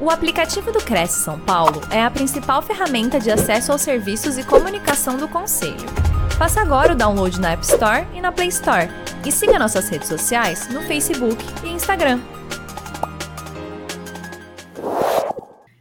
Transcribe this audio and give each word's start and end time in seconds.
O 0.00 0.10
aplicativo 0.10 0.70
do 0.70 0.78
Cresce 0.78 1.24
São 1.24 1.40
Paulo 1.40 1.80
é 1.90 2.00
a 2.00 2.08
principal 2.08 2.62
ferramenta 2.62 3.18
de 3.18 3.32
acesso 3.32 3.72
aos 3.72 3.82
serviços 3.82 4.38
e 4.38 4.44
comunicação 4.44 5.16
do 5.16 5.26
Conselho. 5.26 5.88
Faça 6.38 6.60
agora 6.60 6.92
o 6.92 6.96
download 6.96 7.40
na 7.40 7.50
App 7.50 7.64
Store 7.64 8.06
e 8.14 8.20
na 8.20 8.30
Play 8.30 8.46
Store. 8.46 8.88
E 9.26 9.32
siga 9.32 9.58
nossas 9.58 9.88
redes 9.88 10.06
sociais 10.06 10.68
no 10.68 10.82
Facebook 10.82 11.36
e 11.64 11.70
Instagram. 11.70 12.20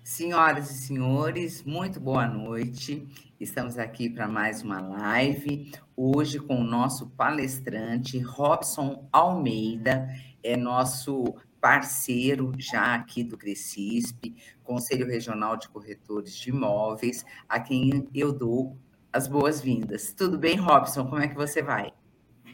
Senhoras 0.04 0.72
e 0.72 0.74
senhores, 0.74 1.64
muito 1.64 2.00
boa 2.00 2.28
noite. 2.28 3.08
Estamos 3.40 3.78
aqui 3.78 4.10
para 4.10 4.28
mais 4.28 4.64
uma 4.64 4.82
live. 4.82 5.72
Hoje 5.96 6.40
com 6.40 6.60
o 6.60 6.64
nosso 6.64 7.06
palestrante 7.12 8.18
Robson 8.18 9.08
Almeida, 9.14 10.10
é 10.44 10.58
nosso 10.58 11.36
parceiro 11.60 12.52
já 12.58 12.96
aqui 12.96 13.24
do 13.24 13.38
Crescisp, 13.38 14.36
Conselho 14.64 15.08
Regional 15.08 15.58
de 15.58 15.70
Corretores 15.70 16.36
de 16.36 16.50
Imóveis, 16.50 17.26
a 17.48 17.60
quem 17.60 18.08
eu 18.14 18.32
dou 18.32 18.78
as 19.12 19.28
boas-vindas. 19.28 20.14
Tudo 20.14 20.38
bem, 20.38 20.56
Robson? 20.56 21.06
Como 21.06 21.22
é 21.22 21.28
que 21.28 21.36
você 21.36 21.62
vai? 21.62 21.92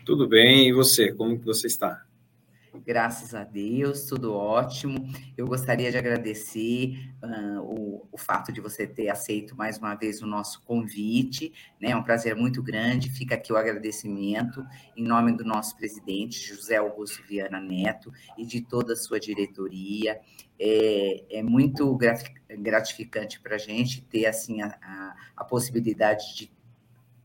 Tudo 0.05 0.27
bem, 0.27 0.69
e 0.69 0.73
você? 0.73 1.13
Como 1.13 1.37
que 1.39 1.45
você 1.45 1.67
está? 1.67 2.05
Graças 2.81 3.35
a 3.35 3.43
Deus, 3.43 4.05
tudo 4.05 4.33
ótimo. 4.33 5.07
Eu 5.37 5.45
gostaria 5.45 5.91
de 5.91 5.97
agradecer 5.97 7.13
uh, 7.21 7.61
o, 7.61 8.07
o, 8.11 8.17
fato 8.17 8.51
de 8.51 8.59
você 8.59 8.87
ter 8.87 9.09
aceito 9.09 9.55
mais 9.55 9.77
uma 9.77 9.93
vez 9.93 10.23
o 10.23 10.25
nosso 10.25 10.59
convite, 10.63 11.53
né? 11.79 11.91
É 11.91 11.95
um 11.95 12.01
prazer 12.01 12.35
muito 12.35 12.63
grande. 12.63 13.11
Fica 13.11 13.35
aqui 13.35 13.53
o 13.53 13.57
agradecimento 13.57 14.65
em 14.97 15.03
nome 15.03 15.33
do 15.33 15.45
nosso 15.45 15.77
presidente, 15.77 16.39
José 16.39 16.77
Augusto 16.77 17.21
Viana 17.27 17.59
Neto, 17.59 18.11
e 18.37 18.45
de 18.45 18.61
toda 18.61 18.93
a 18.93 18.97
sua 18.97 19.19
diretoria. 19.19 20.19
É, 20.59 21.39
é 21.39 21.43
muito 21.43 21.95
gratificante 22.49 23.39
para 23.39 23.55
a 23.55 23.59
gente 23.59 24.01
ter 24.01 24.25
assim 24.25 24.61
a, 24.61 24.67
a, 24.81 25.15
a 25.37 25.43
possibilidade 25.43 26.35
de 26.35 26.51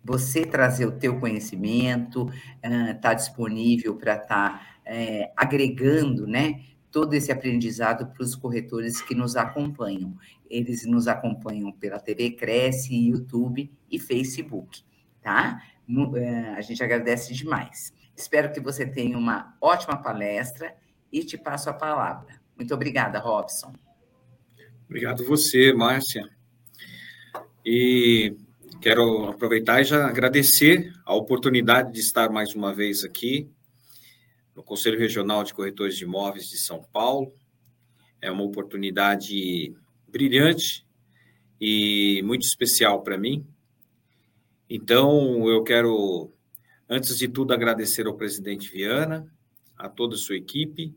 você 0.05 0.45
trazer 0.47 0.87
o 0.87 0.93
teu 0.93 1.19
conhecimento, 1.21 2.31
está 2.63 3.13
uh, 3.13 3.15
disponível 3.15 3.95
para 3.97 4.15
estar 4.15 4.59
tá 4.59 4.78
é, 4.89 5.31
agregando, 5.37 6.27
né, 6.27 6.63
todo 6.91 7.13
esse 7.13 7.31
aprendizado 7.31 8.07
para 8.07 8.23
os 8.23 8.35
corretores 8.35 9.03
que 9.03 9.15
nos 9.15 9.37
acompanham. 9.37 10.17
Eles 10.49 10.87
nos 10.87 11.07
acompanham 11.07 11.71
pela 11.71 12.01
TV 12.01 12.31
Cresce, 12.31 13.09
YouTube 13.09 13.71
e 13.91 13.99
Facebook, 13.99 14.83
tá? 15.21 15.63
É, 16.17 16.55
a 16.55 16.61
gente 16.63 16.83
agradece 16.83 17.35
demais. 17.35 17.93
Espero 18.17 18.51
que 18.51 18.61
você 18.61 18.87
tenha 18.87 19.17
uma 19.17 19.55
ótima 19.61 19.97
palestra 19.97 20.75
e 21.13 21.23
te 21.23 21.37
passo 21.37 21.69
a 21.69 21.75
palavra. 21.75 22.41
Muito 22.57 22.75
obrigada, 22.75 23.19
Robson. 23.19 23.73
Obrigado 24.87 25.25
você, 25.25 25.73
Márcia. 25.73 26.29
E 27.65 28.35
quero 28.81 29.29
aproveitar 29.29 29.83
e 29.83 29.85
já 29.85 30.07
agradecer 30.07 30.93
a 31.05 31.15
oportunidade 31.15 31.93
de 31.93 32.01
estar 32.01 32.31
mais 32.31 32.55
uma 32.55 32.75
vez 32.75 33.05
aqui 33.05 33.51
no 34.59 34.65
Conselho 34.65 34.99
Regional 34.99 35.45
de 35.45 35.55
Corretores 35.55 35.97
de 35.97 36.03
Imóveis 36.03 36.51
de 36.51 36.59
São 36.59 36.83
Paulo. 36.93 37.33
É 38.21 38.29
uma 38.29 38.43
oportunidade 38.43 39.73
brilhante 40.09 40.85
e 41.61 42.21
muito 42.25 42.43
especial 42.43 43.05
para 43.05 43.17
mim. 43.17 43.47
Então, 44.69 45.49
eu 45.49 45.63
quero, 45.63 46.33
antes 46.89 47.17
de 47.17 47.29
tudo, 47.29 47.55
agradecer 47.55 48.09
ao 48.09 48.17
presidente 48.17 48.69
Viana, 48.69 49.33
a 49.77 49.89
toda 49.89 50.17
a 50.17 50.19
sua 50.19 50.35
equipe, 50.35 50.93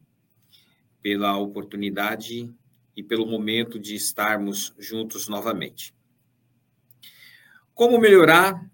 pela 0.99 1.37
oportunidade 1.37 2.51
e 2.97 3.03
pelo 3.03 3.27
momento 3.27 3.79
de 3.79 3.93
estarmos 3.93 4.73
juntos 4.79 5.27
novamente. 5.27 5.93
Como 7.75 7.99
melhorar 7.99 8.67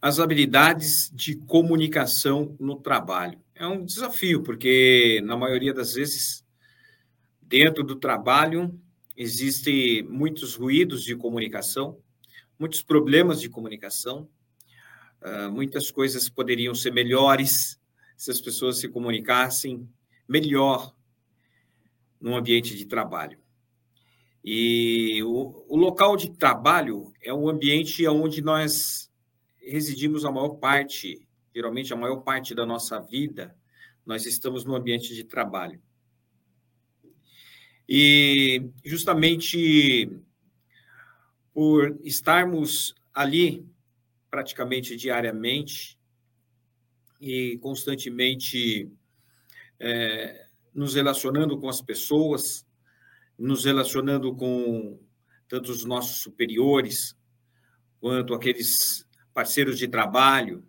as 0.00 0.20
habilidades 0.20 1.10
de 1.12 1.34
comunicação 1.34 2.56
no 2.60 2.76
trabalho? 2.76 3.42
É 3.58 3.66
um 3.66 3.84
desafio, 3.84 4.42
porque 4.42 5.20
na 5.24 5.36
maioria 5.36 5.74
das 5.74 5.94
vezes, 5.94 6.44
dentro 7.42 7.82
do 7.82 7.96
trabalho, 7.96 8.80
existem 9.16 10.02
muitos 10.04 10.54
ruídos 10.54 11.02
de 11.02 11.16
comunicação, 11.16 11.98
muitos 12.56 12.82
problemas 12.82 13.40
de 13.40 13.48
comunicação, 13.48 14.28
uh, 15.22 15.50
muitas 15.50 15.90
coisas 15.90 16.28
poderiam 16.28 16.74
ser 16.74 16.92
melhores 16.92 17.80
se 18.16 18.30
as 18.30 18.40
pessoas 18.40 18.78
se 18.78 18.88
comunicassem 18.88 19.88
melhor 20.28 20.94
no 22.20 22.36
ambiente 22.36 22.76
de 22.76 22.86
trabalho. 22.86 23.38
E 24.44 25.20
o, 25.24 25.64
o 25.68 25.76
local 25.76 26.16
de 26.16 26.30
trabalho 26.30 27.12
é 27.20 27.34
um 27.34 27.48
ambiente 27.48 28.06
onde 28.06 28.40
nós 28.40 29.10
residimos 29.60 30.24
a 30.24 30.30
maior 30.30 30.50
parte 30.50 31.27
geralmente 31.58 31.92
a 31.92 31.96
maior 31.96 32.18
parte 32.18 32.54
da 32.54 32.64
nossa 32.64 33.00
vida, 33.00 33.52
nós 34.06 34.24
estamos 34.26 34.64
no 34.64 34.76
ambiente 34.76 35.12
de 35.12 35.24
trabalho. 35.24 35.82
E 37.88 38.70
justamente 38.84 40.08
por 41.52 41.98
estarmos 42.04 42.94
ali 43.12 43.66
praticamente 44.30 44.94
diariamente 44.94 45.98
e 47.20 47.58
constantemente 47.58 48.88
é, 49.80 50.46
nos 50.72 50.94
relacionando 50.94 51.58
com 51.58 51.68
as 51.68 51.82
pessoas, 51.82 52.64
nos 53.36 53.64
relacionando 53.64 54.32
com 54.36 55.00
tanto 55.48 55.72
os 55.72 55.84
nossos 55.84 56.18
superiores 56.18 57.16
quanto 57.98 58.32
aqueles 58.32 59.04
parceiros 59.34 59.76
de 59.76 59.88
trabalho, 59.88 60.67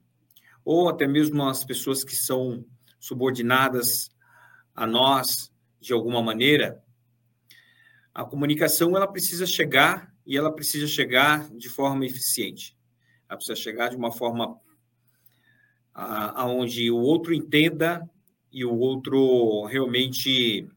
ou 0.72 0.88
até 0.88 1.08
mesmo 1.08 1.50
as 1.50 1.66
pessoas 1.66 2.04
que 2.04 2.16
são 2.16 2.64
subordinadas 3.00 4.12
a 4.76 4.86
nós 4.86 5.52
de 5.82 5.94
alguma 5.94 6.22
maneira, 6.22 6.80
a 8.14 8.24
comunicação 8.24 8.96
ela 8.96 9.08
precisa 9.08 9.48
chegar 9.48 10.14
e 10.28 10.38
ela 10.38 10.54
precisa 10.54 10.86
chegar 10.86 11.50
de 11.58 11.68
forma 11.68 12.06
eficiente. 12.06 12.78
Ela 13.28 13.38
precisa 13.38 13.56
chegar 13.56 13.90
de 13.90 13.96
uma 13.96 14.12
forma 14.12 14.62
aonde 15.92 16.92
o 16.92 16.98
outro 16.98 17.34
entenda 17.34 18.08
e 18.52 18.64
o 18.64 18.78
outro 18.78 19.66
realmente 19.66 20.70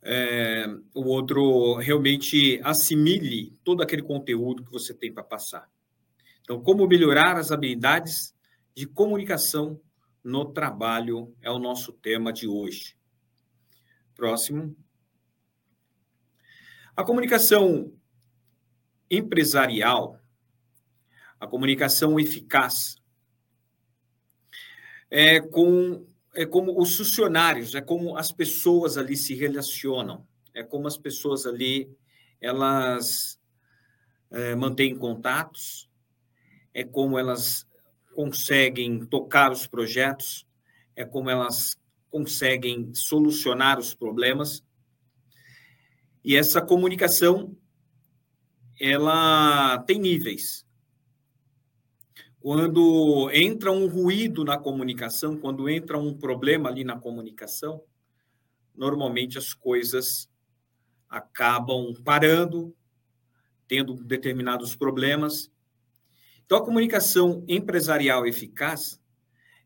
é, 0.00 0.66
o 0.94 1.02
outro 1.08 1.74
realmente 1.78 2.60
assimile 2.62 3.58
todo 3.64 3.82
aquele 3.82 4.02
conteúdo 4.02 4.62
que 4.62 4.70
você 4.70 4.94
tem 4.94 5.12
para 5.12 5.24
passar. 5.24 5.68
Então, 6.44 6.62
como 6.62 6.86
melhorar 6.86 7.38
as 7.38 7.50
habilidades 7.50 8.34
de 8.74 8.86
comunicação 8.86 9.80
no 10.22 10.44
trabalho 10.44 11.34
é 11.40 11.50
o 11.50 11.58
nosso 11.58 11.92
tema 11.92 12.32
de 12.32 12.46
hoje. 12.46 12.96
Próximo. 14.14 14.76
A 16.94 17.02
comunicação 17.02 17.92
empresarial, 19.10 20.20
a 21.40 21.46
comunicação 21.46 22.20
eficaz, 22.20 22.96
é, 25.10 25.40
com, 25.40 26.06
é 26.34 26.44
como 26.44 26.80
os 26.80 26.96
funcionários, 26.96 27.74
é 27.74 27.80
como 27.80 28.16
as 28.16 28.30
pessoas 28.30 28.98
ali 28.98 29.16
se 29.16 29.34
relacionam, 29.34 30.26
é 30.52 30.62
como 30.62 30.86
as 30.86 30.96
pessoas 30.96 31.46
ali 31.46 31.90
elas 32.40 33.40
é, 34.30 34.54
mantêm 34.54 34.96
contatos, 34.96 35.83
é 36.74 36.82
como 36.82 37.16
elas 37.16 37.64
conseguem 38.14 39.06
tocar 39.06 39.52
os 39.52 39.66
projetos, 39.66 40.46
é 40.96 41.04
como 41.04 41.30
elas 41.30 41.78
conseguem 42.10 42.92
solucionar 42.94 43.78
os 43.78 43.94
problemas. 43.94 44.62
E 46.24 46.36
essa 46.36 46.60
comunicação, 46.60 47.56
ela 48.80 49.78
tem 49.86 49.98
níveis. 49.98 50.66
Quando 52.40 53.30
entra 53.32 53.72
um 53.72 53.86
ruído 53.86 54.44
na 54.44 54.58
comunicação, 54.58 55.36
quando 55.36 55.68
entra 55.68 55.96
um 55.98 56.12
problema 56.12 56.68
ali 56.68 56.84
na 56.84 56.98
comunicação, 56.98 57.82
normalmente 58.74 59.38
as 59.38 59.54
coisas 59.54 60.28
acabam 61.08 61.94
parando, 62.04 62.76
tendo 63.66 63.94
determinados 63.94 64.76
problemas, 64.76 65.50
então, 66.44 66.58
a 66.58 66.64
comunicação 66.64 67.44
empresarial 67.48 68.26
eficaz 68.26 69.00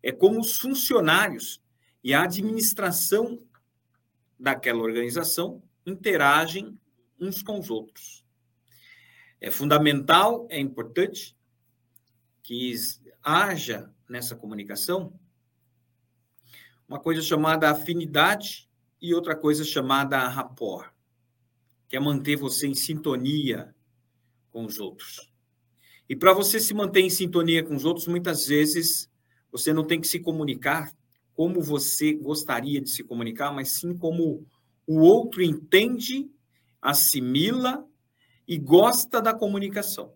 é 0.02 0.12
como 0.12 0.40
os 0.40 0.58
funcionários 0.58 1.60
e 2.02 2.14
a 2.14 2.22
administração 2.22 3.42
daquela 4.38 4.80
organização 4.80 5.62
interagem 5.84 6.78
uns 7.20 7.42
com 7.42 7.58
os 7.58 7.68
outros. 7.68 8.24
É 9.40 9.50
fundamental, 9.50 10.46
é 10.50 10.58
importante 10.58 11.36
que 12.42 12.72
haja 13.22 13.92
nessa 14.08 14.36
comunicação 14.36 15.18
uma 16.88 16.98
coisa 16.98 17.20
chamada 17.20 17.70
afinidade 17.70 18.68
e 19.00 19.12
outra 19.12 19.36
coisa 19.36 19.64
chamada 19.64 20.26
rapport. 20.28 20.92
que 21.88 21.96
é 21.96 22.00
manter 22.00 22.36
você 22.36 22.66
em 22.66 22.74
sintonia 22.74 23.74
com 24.50 24.64
os 24.64 24.78
outros. 24.78 25.32
E 26.08 26.16
para 26.16 26.32
você 26.32 26.58
se 26.58 26.72
manter 26.72 27.00
em 27.00 27.10
sintonia 27.10 27.62
com 27.62 27.74
os 27.74 27.84
outros, 27.84 28.06
muitas 28.06 28.46
vezes 28.46 29.10
você 29.52 29.72
não 29.72 29.84
tem 29.84 30.00
que 30.00 30.08
se 30.08 30.18
comunicar 30.18 30.92
como 31.34 31.60
você 31.60 32.14
gostaria 32.14 32.80
de 32.80 32.90
se 32.90 33.04
comunicar, 33.04 33.52
mas 33.52 33.68
sim 33.68 33.96
como 33.96 34.44
o 34.86 34.98
outro 35.00 35.42
entende, 35.42 36.28
assimila 36.80 37.86
e 38.46 38.58
gosta 38.58 39.20
da 39.20 39.34
comunicação. 39.34 40.14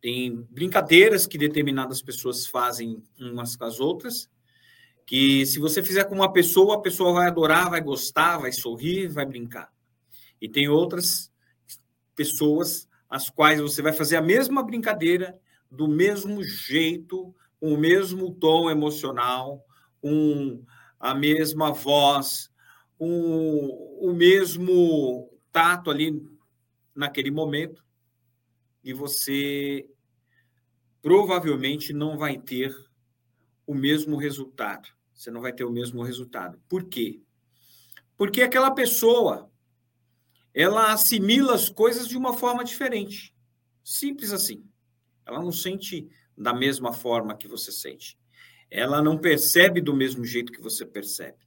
Tem 0.00 0.46
brincadeiras 0.48 1.26
que 1.26 1.36
determinadas 1.36 2.00
pessoas 2.00 2.46
fazem 2.46 3.02
umas 3.18 3.56
com 3.56 3.64
as 3.64 3.80
outras, 3.80 4.30
que 5.04 5.44
se 5.44 5.58
você 5.58 5.82
fizer 5.82 6.04
com 6.04 6.14
uma 6.14 6.32
pessoa, 6.32 6.76
a 6.76 6.80
pessoa 6.80 7.12
vai 7.12 7.26
adorar, 7.26 7.68
vai 7.68 7.80
gostar, 7.80 8.38
vai 8.38 8.52
sorrir, 8.52 9.08
vai 9.08 9.26
brincar. 9.26 9.70
E 10.40 10.48
tem 10.48 10.68
outras 10.68 11.30
pessoas 12.14 12.88
as 13.10 13.28
quais 13.28 13.60
você 13.60 13.82
vai 13.82 13.92
fazer 13.92 14.16
a 14.16 14.22
mesma 14.22 14.62
brincadeira 14.62 15.36
do 15.68 15.88
mesmo 15.88 16.42
jeito, 16.44 17.34
com 17.58 17.74
o 17.74 17.78
mesmo 17.78 18.32
tom 18.32 18.70
emocional, 18.70 19.66
com 20.00 20.64
a 20.98 21.14
mesma 21.14 21.72
voz, 21.72 22.50
com 22.96 23.66
o 24.00 24.12
mesmo 24.12 25.28
tato 25.50 25.90
ali 25.90 26.22
naquele 26.94 27.30
momento, 27.30 27.84
e 28.84 28.92
você 28.92 29.88
provavelmente 31.02 31.92
não 31.92 32.16
vai 32.16 32.38
ter 32.38 32.74
o 33.66 33.74
mesmo 33.74 34.16
resultado. 34.16 34.88
Você 35.14 35.30
não 35.30 35.40
vai 35.40 35.52
ter 35.52 35.64
o 35.64 35.70
mesmo 35.70 36.02
resultado. 36.02 36.60
Por 36.68 36.84
quê? 36.84 37.20
Porque 38.16 38.42
aquela 38.42 38.70
pessoa 38.70 39.50
ela 40.54 40.92
assimila 40.92 41.54
as 41.54 41.68
coisas 41.68 42.08
de 42.08 42.16
uma 42.16 42.34
forma 42.34 42.64
diferente. 42.64 43.34
Simples 43.84 44.32
assim. 44.32 44.64
Ela 45.26 45.40
não 45.40 45.52
sente 45.52 46.08
da 46.36 46.52
mesma 46.52 46.92
forma 46.92 47.36
que 47.36 47.46
você 47.46 47.70
sente. 47.70 48.18
Ela 48.70 49.02
não 49.02 49.18
percebe 49.18 49.80
do 49.80 49.94
mesmo 49.94 50.24
jeito 50.24 50.52
que 50.52 50.60
você 50.60 50.86
percebe. 50.86 51.38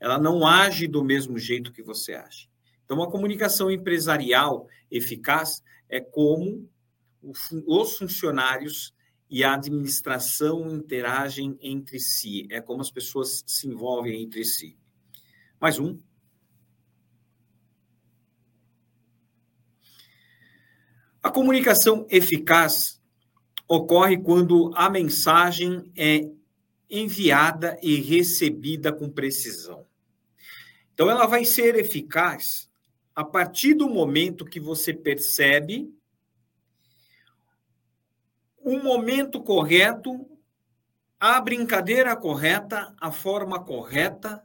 Ela 0.00 0.18
não 0.18 0.46
age 0.46 0.86
do 0.86 1.04
mesmo 1.04 1.38
jeito 1.38 1.72
que 1.72 1.82
você 1.82 2.14
age. 2.14 2.50
Então, 2.84 3.02
a 3.02 3.10
comunicação 3.10 3.70
empresarial 3.70 4.68
eficaz 4.90 5.62
é 5.88 6.00
como 6.00 6.68
os 7.66 7.96
funcionários 7.96 8.94
e 9.30 9.42
a 9.42 9.54
administração 9.54 10.70
interagem 10.70 11.56
entre 11.60 11.98
si, 11.98 12.46
é 12.50 12.60
como 12.60 12.82
as 12.82 12.90
pessoas 12.90 13.42
se 13.46 13.66
envolvem 13.66 14.22
entre 14.22 14.44
si. 14.44 14.76
Mais 15.58 15.78
um. 15.78 15.98
A 21.24 21.30
comunicação 21.30 22.06
eficaz 22.10 23.00
ocorre 23.66 24.18
quando 24.18 24.70
a 24.74 24.90
mensagem 24.90 25.90
é 25.96 26.30
enviada 26.90 27.78
e 27.82 27.96
recebida 27.96 28.92
com 28.92 29.08
precisão. 29.08 29.86
Então, 30.92 31.10
ela 31.10 31.24
vai 31.24 31.46
ser 31.46 31.76
eficaz 31.76 32.70
a 33.14 33.24
partir 33.24 33.72
do 33.72 33.88
momento 33.88 34.44
que 34.44 34.60
você 34.60 34.92
percebe 34.92 35.90
o 38.58 38.78
momento 38.78 39.42
correto, 39.42 40.28
a 41.18 41.40
brincadeira 41.40 42.14
correta, 42.14 42.94
a 43.00 43.10
forma 43.10 43.64
correta 43.64 44.44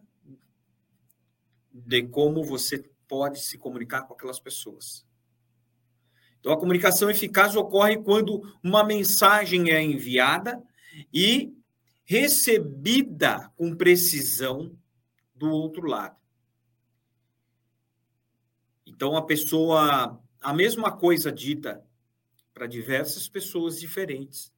de 1.74 2.08
como 2.08 2.42
você 2.42 2.90
pode 3.06 3.42
se 3.42 3.58
comunicar 3.58 4.04
com 4.04 4.14
aquelas 4.14 4.40
pessoas. 4.40 5.09
Então, 6.40 6.54
a 6.54 6.58
comunicação 6.60 7.10
eficaz 7.10 7.56
ocorre 7.56 7.98
quando 7.98 8.42
uma 8.64 8.84
mensagem 8.84 9.72
é 9.72 9.82
enviada 9.82 10.62
e 11.14 11.54
recebida 12.06 13.52
com 13.56 13.76
precisão 13.76 14.76
do 15.36 15.50
outro 15.50 15.86
lado. 15.86 16.18
Então, 18.86 19.16
a 19.16 19.22
pessoa, 19.22 20.20
a 20.42 20.54
mesma 20.54 20.92
coisa 20.92 21.32
dita 21.32 21.86
para 22.54 22.68
diversas 22.68 23.30
pessoas 23.30 23.80
diferentes, 23.80 24.52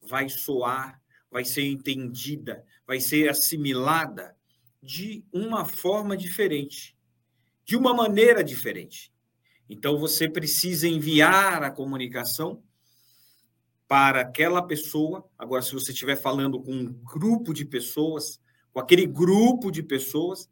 vai 0.00 0.28
soar, 0.28 1.02
vai 1.30 1.44
ser 1.44 1.66
entendida, 1.66 2.64
vai 2.86 3.00
ser 3.00 3.28
assimilada 3.28 4.36
de 4.82 5.24
uma 5.32 5.64
forma 5.64 6.16
diferente, 6.16 6.96
de 7.64 7.76
uma 7.76 7.92
maneira 7.92 8.42
diferente. 8.42 9.12
Então, 9.68 9.98
você 9.98 10.28
precisa 10.28 10.88
enviar 10.88 11.62
a 11.62 11.70
comunicação 11.70 12.62
para 13.86 14.20
aquela 14.20 14.62
pessoa. 14.62 15.28
Agora, 15.38 15.62
se 15.62 15.72
você 15.72 15.92
estiver 15.92 16.16
falando 16.16 16.60
com 16.60 16.72
um 16.72 16.92
grupo 16.92 17.52
de 17.52 17.64
pessoas, 17.64 18.40
com 18.72 18.80
aquele 18.80 19.06
grupo 19.06 19.70
de 19.70 19.82
pessoas, 19.82 20.48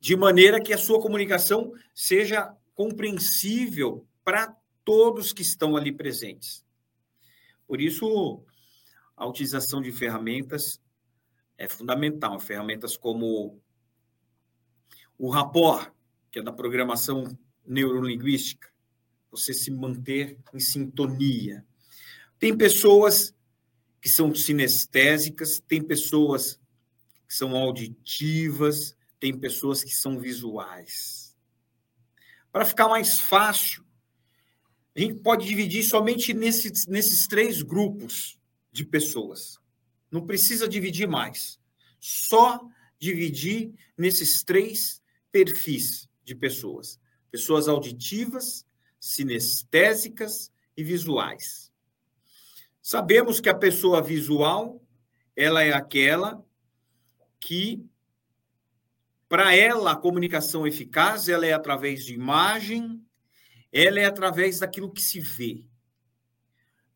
de 0.00 0.16
maneira 0.16 0.60
que 0.60 0.72
a 0.72 0.78
sua 0.78 1.00
comunicação 1.00 1.72
seja 1.94 2.54
compreensível 2.74 4.06
para 4.24 4.56
todos 4.84 5.32
que 5.32 5.42
estão 5.42 5.76
ali 5.76 5.92
presentes. 5.92 6.64
Por 7.66 7.80
isso, 7.80 8.42
a 9.14 9.26
utilização 9.26 9.82
de 9.82 9.92
ferramentas 9.92 10.80
é 11.58 11.68
fundamental. 11.68 12.40
Ferramentas 12.40 12.96
como 12.96 13.60
o 15.18 15.28
Rapport, 15.28 15.92
que 16.30 16.38
é 16.38 16.42
da 16.42 16.50
programação 16.50 17.24
neurolinguística, 17.66 18.68
você 19.30 19.54
se 19.54 19.70
manter 19.70 20.38
em 20.52 20.60
sintonia. 20.60 21.64
Tem 22.38 22.56
pessoas 22.56 23.34
que 24.00 24.08
são 24.08 24.34
sinestésicas, 24.34 25.60
tem 25.68 25.82
pessoas 25.82 26.58
que 27.28 27.34
são 27.34 27.54
auditivas, 27.54 28.96
tem 29.20 29.38
pessoas 29.38 29.84
que 29.84 29.94
são 29.94 30.18
visuais. 30.18 31.36
Para 32.50 32.64
ficar 32.64 32.88
mais 32.88 33.20
fácil, 33.20 33.84
a 34.96 35.00
gente 35.00 35.20
pode 35.20 35.46
dividir 35.46 35.84
somente 35.84 36.34
nesses, 36.34 36.86
nesses 36.86 37.28
três 37.28 37.62
grupos 37.62 38.38
de 38.72 38.84
pessoas. 38.84 39.60
Não 40.10 40.26
precisa 40.26 40.66
dividir 40.66 41.06
mais. 41.06 41.60
Só 42.00 42.60
dividir 42.98 43.72
nesses 43.96 44.42
três 44.42 45.00
perfis 45.30 46.08
de 46.24 46.34
pessoas 46.34 46.98
pessoas 47.30 47.68
auditivas, 47.68 48.66
sinestésicas 48.98 50.52
e 50.76 50.82
visuais. 50.82 51.72
Sabemos 52.82 53.40
que 53.40 53.48
a 53.48 53.54
pessoa 53.54 54.02
visual, 54.02 54.82
ela 55.36 55.62
é 55.62 55.72
aquela 55.72 56.44
que 57.38 57.84
para 59.28 59.54
ela 59.54 59.92
a 59.92 59.96
comunicação 59.96 60.66
eficaz, 60.66 61.28
ela 61.28 61.46
é 61.46 61.52
através 61.52 62.04
de 62.04 62.12
imagem, 62.12 63.00
ela 63.72 64.00
é 64.00 64.04
através 64.04 64.58
daquilo 64.58 64.92
que 64.92 65.00
se 65.00 65.20
vê. 65.20 65.64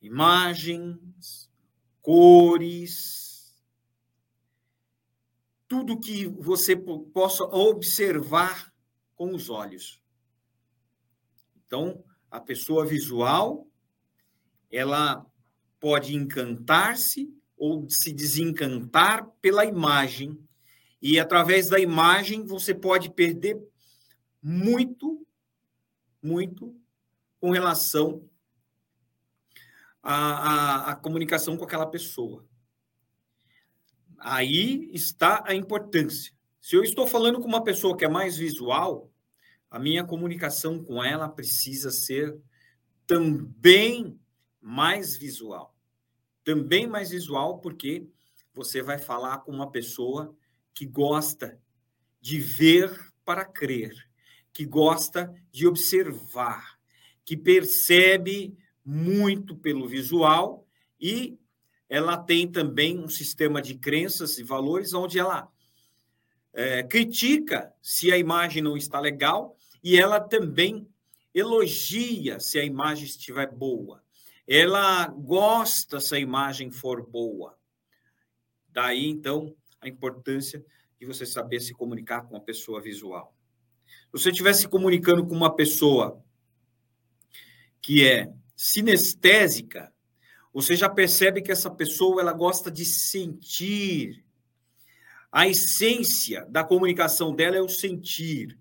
Imagens, 0.02 1.48
cores, 2.02 3.24
tudo 5.68 6.00
que 6.00 6.26
você 6.26 6.76
possa 6.76 7.44
observar 7.44 8.74
com 9.14 9.32
os 9.32 9.48
olhos. 9.48 10.02
Então, 11.66 12.04
a 12.30 12.40
pessoa 12.40 12.84
visual, 12.84 13.66
ela 14.70 15.24
pode 15.78 16.14
encantar-se 16.14 17.32
ou 17.56 17.88
se 17.88 18.12
desencantar 18.12 19.26
pela 19.40 19.64
imagem. 19.64 20.38
E 21.00 21.20
através 21.20 21.68
da 21.68 21.78
imagem 21.78 22.44
você 22.44 22.74
pode 22.74 23.10
perder 23.10 23.60
muito, 24.42 25.26
muito 26.22 26.74
com 27.40 27.50
relação 27.50 28.28
à, 30.02 30.14
à, 30.14 30.90
à 30.90 30.96
comunicação 30.96 31.56
com 31.56 31.64
aquela 31.64 31.86
pessoa. 31.86 32.46
Aí 34.18 34.90
está 34.92 35.44
a 35.46 35.54
importância. 35.54 36.32
Se 36.60 36.76
eu 36.76 36.82
estou 36.82 37.06
falando 37.06 37.40
com 37.40 37.46
uma 37.46 37.62
pessoa 37.62 37.96
que 37.96 38.04
é 38.04 38.08
mais 38.08 38.38
visual, 38.38 39.12
a 39.74 39.78
minha 39.80 40.04
comunicação 40.04 40.84
com 40.84 41.02
ela 41.02 41.28
precisa 41.28 41.90
ser 41.90 42.38
também 43.08 44.16
mais 44.60 45.16
visual. 45.16 45.74
Também 46.44 46.86
mais 46.86 47.10
visual, 47.10 47.58
porque 47.58 48.06
você 48.54 48.80
vai 48.80 48.98
falar 48.98 49.38
com 49.38 49.50
uma 49.50 49.72
pessoa 49.72 50.32
que 50.72 50.86
gosta 50.86 51.60
de 52.20 52.38
ver 52.38 53.12
para 53.24 53.44
crer, 53.44 53.92
que 54.52 54.64
gosta 54.64 55.34
de 55.50 55.66
observar, 55.66 56.78
que 57.24 57.36
percebe 57.36 58.56
muito 58.84 59.56
pelo 59.56 59.88
visual 59.88 60.68
e 61.00 61.36
ela 61.88 62.16
tem 62.16 62.46
também 62.46 62.96
um 62.96 63.08
sistema 63.08 63.60
de 63.60 63.74
crenças 63.74 64.38
e 64.38 64.44
valores 64.44 64.94
onde 64.94 65.18
ela 65.18 65.50
é, 66.52 66.84
critica 66.84 67.74
se 67.82 68.12
a 68.12 68.16
imagem 68.16 68.62
não 68.62 68.76
está 68.76 69.00
legal 69.00 69.58
e 69.84 70.00
ela 70.00 70.18
também 70.18 70.88
elogia 71.34 72.40
se 72.40 72.58
a 72.58 72.64
imagem 72.64 73.04
estiver 73.04 73.52
boa. 73.52 74.02
Ela 74.48 75.08
gosta 75.08 76.00
se 76.00 76.14
a 76.14 76.18
imagem 76.18 76.70
for 76.70 77.06
boa. 77.06 77.58
Daí, 78.70 79.06
então, 79.06 79.54
a 79.78 79.86
importância 79.86 80.64
de 80.98 81.04
você 81.04 81.26
saber 81.26 81.60
se 81.60 81.74
comunicar 81.74 82.22
com 82.22 82.34
uma 82.34 82.40
pessoa 82.40 82.80
visual. 82.80 83.36
Se 83.86 84.12
você 84.12 84.30
estiver 84.30 84.54
se 84.54 84.66
comunicando 84.66 85.26
com 85.26 85.34
uma 85.34 85.54
pessoa 85.54 86.24
que 87.82 88.06
é 88.06 88.32
sinestésica, 88.56 89.92
você 90.50 90.76
já 90.76 90.88
percebe 90.88 91.42
que 91.42 91.52
essa 91.52 91.70
pessoa 91.70 92.22
ela 92.22 92.32
gosta 92.32 92.70
de 92.70 92.86
sentir. 92.86 94.24
A 95.30 95.46
essência 95.46 96.46
da 96.46 96.64
comunicação 96.64 97.34
dela 97.34 97.56
é 97.56 97.60
o 97.60 97.68
sentir. 97.68 98.58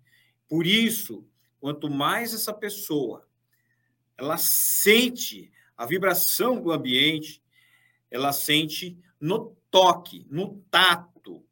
Por 0.53 0.67
isso, 0.67 1.25
quanto 1.59 1.89
mais 1.89 2.31
essa 2.31 2.53
pessoa 2.53 3.27
ela 4.15 4.37
sente 4.37 5.51
a 5.75 5.83
vibração 5.83 6.61
do 6.61 6.71
ambiente, 6.71 7.41
ela 8.11 8.31
sente 8.31 8.95
no 9.19 9.57
toque, 9.71 10.27
no 10.29 10.63
tato, 10.69 11.43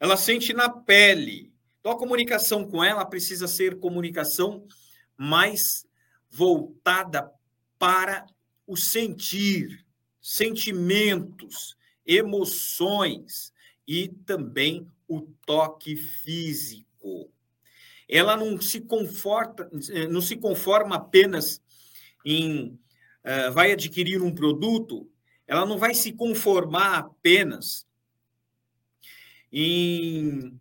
ela 0.00 0.16
sente 0.16 0.52
na 0.52 0.68
pele. 0.68 1.52
Então 1.78 1.92
a 1.92 1.96
comunicação 1.96 2.68
com 2.68 2.82
ela 2.82 3.04
precisa 3.04 3.46
ser 3.46 3.78
comunicação 3.78 4.66
mais 5.16 5.86
voltada 6.28 7.32
para 7.78 8.26
o 8.66 8.76
sentir, 8.76 9.86
sentimentos, 10.20 11.76
emoções 12.04 13.52
e 13.86 14.08
também 14.08 14.90
o 15.06 15.20
toque 15.46 15.94
físico 15.94 17.30
ela 18.12 18.36
não 18.36 18.60
se 18.60 18.78
conforta, 18.78 19.70
não 20.10 20.20
se 20.20 20.36
conforma 20.36 20.96
apenas 20.96 21.62
em 22.22 22.78
uh, 23.24 23.50
vai 23.52 23.72
adquirir 23.72 24.20
um 24.20 24.34
produto, 24.34 25.10
ela 25.46 25.64
não 25.64 25.78
vai 25.78 25.94
se 25.94 26.12
conformar 26.12 26.98
apenas 26.98 27.86
em 29.50 30.60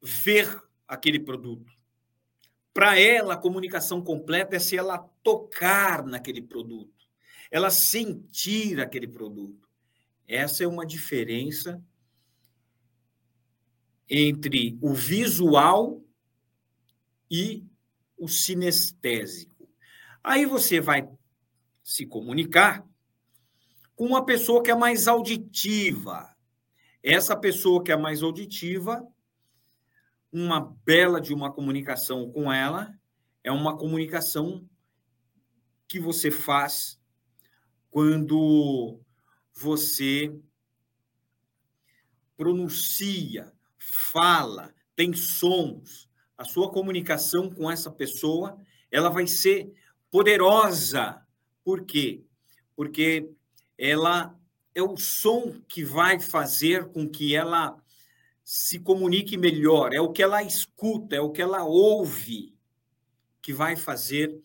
ver 0.00 0.62
aquele 0.86 1.18
produto. 1.18 1.72
Para 2.72 2.96
ela, 2.98 3.34
a 3.34 3.36
comunicação 3.36 4.00
completa 4.00 4.54
é 4.54 4.60
se 4.60 4.76
ela 4.76 4.98
tocar 5.24 6.04
naquele 6.06 6.40
produto, 6.40 7.04
ela 7.50 7.70
sentir 7.70 8.78
aquele 8.78 9.08
produto. 9.08 9.68
Essa 10.26 10.62
é 10.62 10.68
uma 10.68 10.86
diferença 10.86 11.82
entre 14.08 14.78
o 14.80 14.94
visual 14.94 16.00
e 17.30 17.64
o 18.18 18.28
sinestésico. 18.28 19.68
Aí 20.22 20.44
você 20.44 20.80
vai 20.80 21.08
se 21.82 22.04
comunicar 22.04 22.84
com 23.94 24.06
uma 24.06 24.24
pessoa 24.24 24.62
que 24.62 24.70
é 24.70 24.74
mais 24.74 25.06
auditiva. 25.06 26.34
Essa 27.02 27.36
pessoa 27.36 27.82
que 27.82 27.92
é 27.92 27.96
mais 27.96 28.22
auditiva, 28.22 29.06
uma 30.32 30.60
bela 30.84 31.20
de 31.20 31.32
uma 31.32 31.52
comunicação 31.52 32.30
com 32.30 32.52
ela 32.52 32.94
é 33.42 33.50
uma 33.50 33.76
comunicação 33.76 34.68
que 35.88 35.98
você 35.98 36.30
faz 36.30 37.00
quando 37.90 39.00
você 39.54 40.32
pronuncia, 42.36 43.52
fala, 43.78 44.72
tem 44.94 45.12
sons, 45.12 46.09
a 46.40 46.44
sua 46.44 46.70
comunicação 46.70 47.50
com 47.50 47.70
essa 47.70 47.90
pessoa, 47.90 48.58
ela 48.90 49.10
vai 49.10 49.26
ser 49.26 49.70
poderosa. 50.10 51.20
Por 51.62 51.84
quê? 51.84 52.24
Porque 52.74 53.30
ela 53.76 54.34
é 54.74 54.82
o 54.82 54.96
som 54.96 55.60
que 55.68 55.84
vai 55.84 56.18
fazer 56.18 56.86
com 56.92 57.06
que 57.06 57.36
ela 57.36 57.76
se 58.42 58.78
comunique 58.78 59.36
melhor, 59.36 59.92
é 59.92 60.00
o 60.00 60.12
que 60.12 60.22
ela 60.22 60.42
escuta, 60.42 61.14
é 61.14 61.20
o 61.20 61.30
que 61.30 61.42
ela 61.42 61.62
ouve 61.62 62.56
que 63.42 63.52
vai 63.52 63.76
fazer 63.76 64.42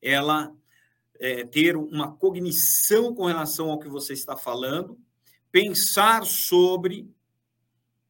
ela 0.00 0.50
é, 1.20 1.44
ter 1.44 1.76
uma 1.76 2.16
cognição 2.16 3.14
com 3.14 3.26
relação 3.26 3.70
ao 3.70 3.78
que 3.78 3.88
você 3.88 4.14
está 4.14 4.34
falando, 4.34 4.98
pensar 5.52 6.24
sobre 6.24 7.06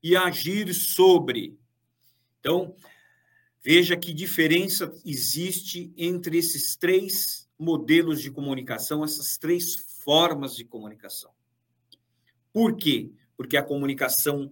e 0.01 0.17
agir 0.17 0.73
sobre. 0.73 1.59
Então, 2.39 2.77
Veja 3.65 3.97
que 3.97 4.13
diferença 4.13 4.95
existe 5.07 5.91
entre 5.97 6.37
esses 6.37 6.77
três 6.77 7.49
modelos 7.59 8.21
de 8.21 8.31
comunicação, 8.31 9.03
essas 9.03 9.39
três 9.39 9.75
formas 10.05 10.55
de 10.55 10.67
comunicação. 10.67 11.33
Por 12.53 12.77
quê? 12.77 13.11
Porque 13.35 13.57
a 13.57 13.63
comunicação 13.63 14.51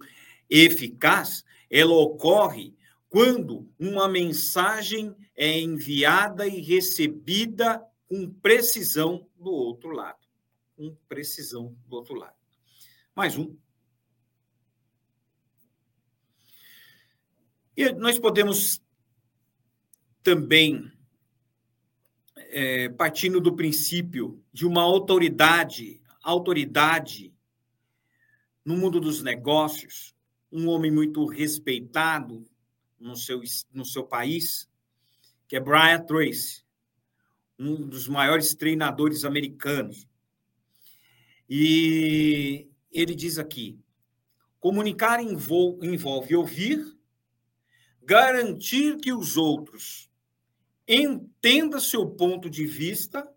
eficaz, 0.49 1.45
ela 1.69 1.93
ocorre 1.93 2.73
quando 3.07 3.71
uma 3.77 4.07
mensagem 4.07 5.15
é 5.35 5.59
enviada 5.59 6.47
e 6.47 6.59
recebida 6.59 7.85
com 8.07 8.27
precisão 8.27 9.29
do 9.37 9.51
outro 9.51 9.91
lado. 9.91 10.27
Com 10.75 10.95
precisão 11.07 11.77
do 11.87 11.95
outro 11.95 12.15
lado. 12.15 12.35
Mais 13.15 13.37
um. 13.37 13.55
E 17.77 17.91
nós 17.93 18.17
podemos 18.19 18.82
também 20.23 20.91
é, 22.35 22.87
partindo 22.89 23.39
do 23.41 23.55
princípio 23.55 24.41
de 24.53 24.65
uma 24.65 24.81
autoridade, 24.81 25.99
autoridade 26.21 27.33
no 28.63 28.77
mundo 28.77 28.99
dos 28.99 29.21
negócios, 29.21 30.15
um 30.51 30.69
homem 30.69 30.91
muito 30.91 31.25
respeitado 31.25 32.45
no 32.99 33.15
seu, 33.15 33.41
no 33.73 33.83
seu 33.83 34.03
país, 34.03 34.69
que 35.47 35.55
é 35.55 35.59
Brian 35.59 35.99
Tracy, 35.99 36.63
um 37.59 37.87
dos 37.87 38.07
maiores 38.07 38.53
treinadores 38.53 39.25
americanos. 39.25 40.07
E 41.49 42.69
ele 42.91 43.15
diz 43.15 43.37
aqui: 43.37 43.79
comunicar 44.59 45.21
envolve, 45.21 45.85
envolve 45.87 46.35
ouvir, 46.35 46.97
garantir 48.01 48.97
que 48.97 49.11
os 49.11 49.37
outros 49.37 50.09
entenda 50.87 51.79
seu 51.79 52.09
ponto 52.09 52.49
de 52.49 52.65
vista 52.65 53.29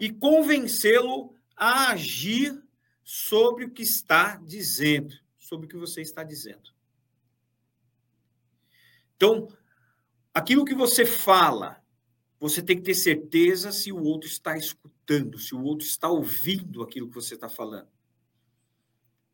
e 0.00 0.10
convencê-lo 0.10 1.34
a 1.56 1.90
agir 1.90 2.62
sobre 3.02 3.64
o 3.64 3.70
que 3.70 3.82
está 3.82 4.36
dizendo, 4.36 5.14
sobre 5.38 5.66
o 5.66 5.68
que 5.68 5.76
você 5.76 6.00
está 6.00 6.22
dizendo. 6.22 6.74
Então, 9.16 9.48
aquilo 10.34 10.64
que 10.64 10.74
você 10.74 11.06
fala, 11.06 11.82
você 12.38 12.62
tem 12.62 12.76
que 12.76 12.82
ter 12.82 12.94
certeza 12.94 13.72
se 13.72 13.90
o 13.90 14.02
outro 14.02 14.28
está 14.28 14.56
escutando, 14.56 15.38
se 15.38 15.54
o 15.54 15.62
outro 15.62 15.86
está 15.86 16.08
ouvindo 16.08 16.82
aquilo 16.82 17.08
que 17.08 17.14
você 17.14 17.34
está 17.34 17.48
falando, 17.48 17.88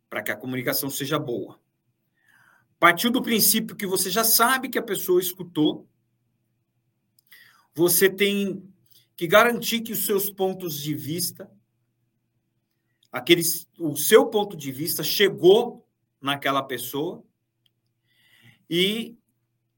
para 0.09 0.23
que 0.23 0.31
a 0.31 0.37
comunicação 0.37 0.89
seja 0.89 1.19
boa. 1.19 1.61
Partiu 2.79 3.11
do 3.11 3.23
princípio 3.23 3.75
que 3.75 3.87
você 3.87 4.11
já 4.11 4.23
sabe 4.23 4.69
que 4.69 4.79
a 4.79 4.83
pessoa 4.83 5.21
escutou, 5.21 5.89
você 7.75 8.09
tem 8.09 8.63
que 9.17 9.27
garantir 9.27 9.81
que 9.81 9.93
os 9.93 10.05
seus 10.05 10.31
pontos 10.31 10.81
de 10.81 10.95
vista, 10.95 11.51
aqueles, 13.11 13.69
o 13.79 13.97
seu 13.97 14.27
ponto 14.27 14.57
de 14.57 14.73
vista 14.73 15.03
chegou 15.03 15.87
naquela 16.21 16.63
pessoa 16.63 17.25
e 18.69 19.17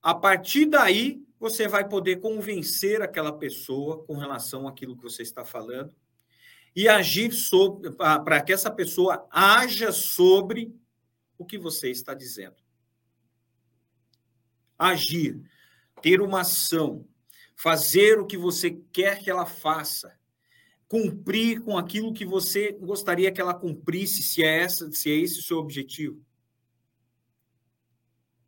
a 0.03 0.15
partir 0.15 0.67
daí 0.67 1.23
você 1.39 1.69
vai 1.69 1.89
poder 1.89 2.21
convencer 2.21 3.03
aquela 3.03 3.33
pessoa 3.33 4.05
com 4.05 4.17
relação 4.17 4.67
àquilo 4.67 4.97
que 4.97 5.03
você 5.03 5.23
está 5.23 5.45
falando 5.45 5.95
e 6.75 6.89
agir 6.89 7.33
sobre 7.33 7.93
para 7.93 8.43
que 8.43 8.53
essa 8.53 8.71
pessoa 8.71 9.27
haja 9.31 9.93
sobre 9.93 10.75
o 11.39 11.45
que 11.45 11.59
você 11.59 11.91
está 11.91 12.15
dizendo. 12.15 12.57
Agir, 14.79 15.41
ter 16.03 16.21
uma 16.21 16.41
ação, 16.41 17.07
fazer 17.55 18.19
o 18.19 18.27
que 18.27 18.37
você 18.37 18.71
quer 18.93 19.19
que 19.21 19.31
ela 19.31 19.47
faça, 19.47 20.19
cumprir 20.89 21.63
com 21.63 21.79
aquilo 21.79 22.13
que 22.13 22.25
você 22.25 22.73
gostaria 22.73 23.33
que 23.33 23.41
ela 23.41 23.55
cumprisse, 23.55 24.23
se 24.23 24.43
é 24.43 24.61
essa, 24.61 24.91
se 24.93 25.11
é 25.11 25.15
esse 25.15 25.41
o 25.41 25.43
seu 25.43 25.59
objetivo. 25.59 26.25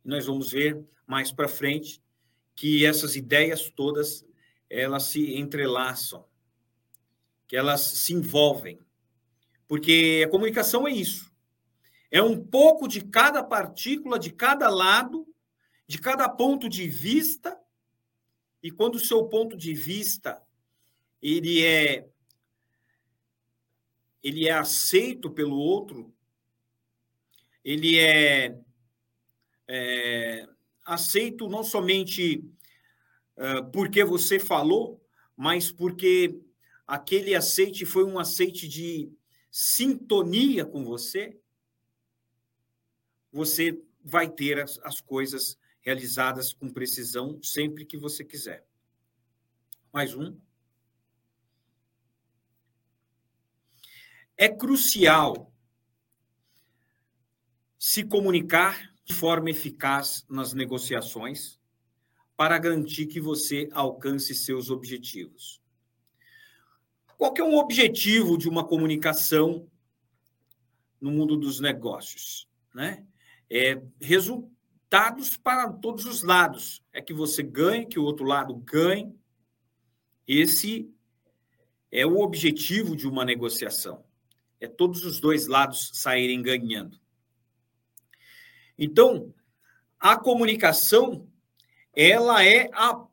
Nós 0.03 0.25
vamos 0.25 0.51
ver 0.51 0.85
mais 1.05 1.31
para 1.31 1.47
frente 1.47 2.01
que 2.55 2.85
essas 2.85 3.15
ideias 3.15 3.69
todas 3.69 4.25
elas 4.69 5.03
se 5.03 5.35
entrelaçam, 5.35 6.25
que 7.47 7.55
elas 7.55 7.81
se 7.81 8.13
envolvem. 8.13 8.79
Porque 9.67 10.23
a 10.25 10.29
comunicação 10.29 10.87
é 10.87 10.91
isso. 10.91 11.31
É 12.09 12.21
um 12.21 12.41
pouco 12.41 12.87
de 12.87 13.01
cada 13.01 13.43
partícula, 13.43 14.17
de 14.17 14.31
cada 14.31 14.69
lado, 14.69 15.27
de 15.85 15.99
cada 15.99 16.27
ponto 16.29 16.69
de 16.69 16.87
vista 16.87 17.57
e 18.61 18.71
quando 18.71 18.95
o 18.95 18.99
seu 18.99 19.25
ponto 19.25 19.55
de 19.55 19.73
vista 19.73 20.41
ele 21.21 21.63
é 21.63 22.07
ele 24.23 24.47
é 24.47 24.51
aceito 24.51 25.31
pelo 25.31 25.55
outro, 25.55 26.13
ele 27.63 27.97
é, 27.97 28.59
é 29.67 30.47
aceito 30.85 31.47
não 31.47 31.63
somente 31.63 32.43
uh, 33.37 33.71
porque 33.71 34.03
você 34.03 34.37
falou, 34.39 35.01
mas 35.35 35.71
porque 35.71 36.41
aquele 36.85 37.35
aceite 37.35 37.85
foi 37.85 38.03
um 38.03 38.19
aceite 38.19 38.67
de 38.67 39.09
sintonia 39.51 40.65
com 40.65 40.83
você, 40.83 41.39
você 43.31 43.81
vai 44.03 44.29
ter 44.29 44.59
as, 44.59 44.79
as 44.79 44.99
coisas 44.99 45.57
realizadas 45.87 46.51
com 46.51 46.67
precisão 46.67 47.41
sempre 47.41 47.85
que 47.85 47.97
você 47.97 48.21
quiser. 48.21 48.67
Mais 49.93 50.13
um. 50.13 50.37
É 54.35 54.49
crucial 54.49 55.49
se 57.79 58.03
comunicar 58.03 58.93
de 59.05 59.13
forma 59.13 59.49
eficaz 59.49 60.25
nas 60.29 60.51
negociações 60.51 61.57
para 62.35 62.59
garantir 62.59 63.05
que 63.05 63.21
você 63.21 63.69
alcance 63.71 64.35
seus 64.35 64.69
objetivos. 64.69 65.61
Qual 67.17 67.33
que 67.33 67.39
é 67.39 67.45
um 67.45 67.55
objetivo 67.55 68.37
de 68.37 68.49
uma 68.49 68.67
comunicação 68.67 69.71
no 70.99 71.11
mundo 71.11 71.37
dos 71.37 71.61
negócios? 71.61 72.45
Né? 72.75 73.07
É 73.49 73.81
resultados 74.87 75.35
para 75.35 75.71
todos 75.71 76.05
os 76.05 76.23
lados. 76.23 76.81
É 76.93 77.01
que 77.01 77.13
você 77.13 77.43
ganhe, 77.43 77.85
que 77.85 77.99
o 77.99 78.03
outro 78.03 78.25
lado 78.25 78.55
ganhe. 78.55 79.13
Esse 80.27 80.89
é 81.91 82.05
o 82.05 82.19
objetivo 82.19 82.95
de 82.95 83.07
uma 83.07 83.25
negociação. 83.25 84.03
É 84.59 84.67
todos 84.67 85.03
os 85.03 85.19
dois 85.19 85.47
lados 85.47 85.91
saírem 85.93 86.41
ganhando. 86.41 86.99
Então, 88.77 89.33
a 89.99 90.17
comunicação, 90.17 91.27
ela 91.95 92.43
é 92.43 92.69
a 92.73 93.05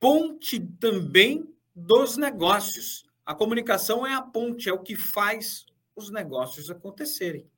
ponte 0.00 0.60
também 0.80 1.48
dos 1.74 2.16
negócios. 2.16 3.04
A 3.24 3.34
comunicação 3.34 4.06
é 4.06 4.14
a 4.14 4.22
ponte, 4.22 4.68
é 4.68 4.72
o 4.72 4.82
que 4.82 4.96
faz 4.96 5.64
os 5.96 6.10
negócios 6.10 6.70
acontecerem. 6.70 7.48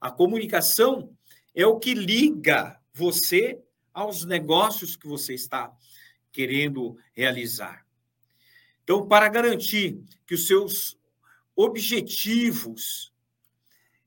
A 0.00 0.10
comunicação 0.10 1.10
é 1.54 1.66
o 1.66 1.78
que 1.78 1.94
liga 1.94 2.78
você 2.96 3.62
aos 3.92 4.24
negócios 4.24 4.96
que 4.96 5.06
você 5.06 5.34
está 5.34 5.70
querendo 6.32 6.96
realizar. 7.12 7.86
Então, 8.82 9.06
para 9.06 9.28
garantir 9.28 10.02
que 10.26 10.34
os 10.34 10.46
seus 10.46 10.98
objetivos 11.54 13.12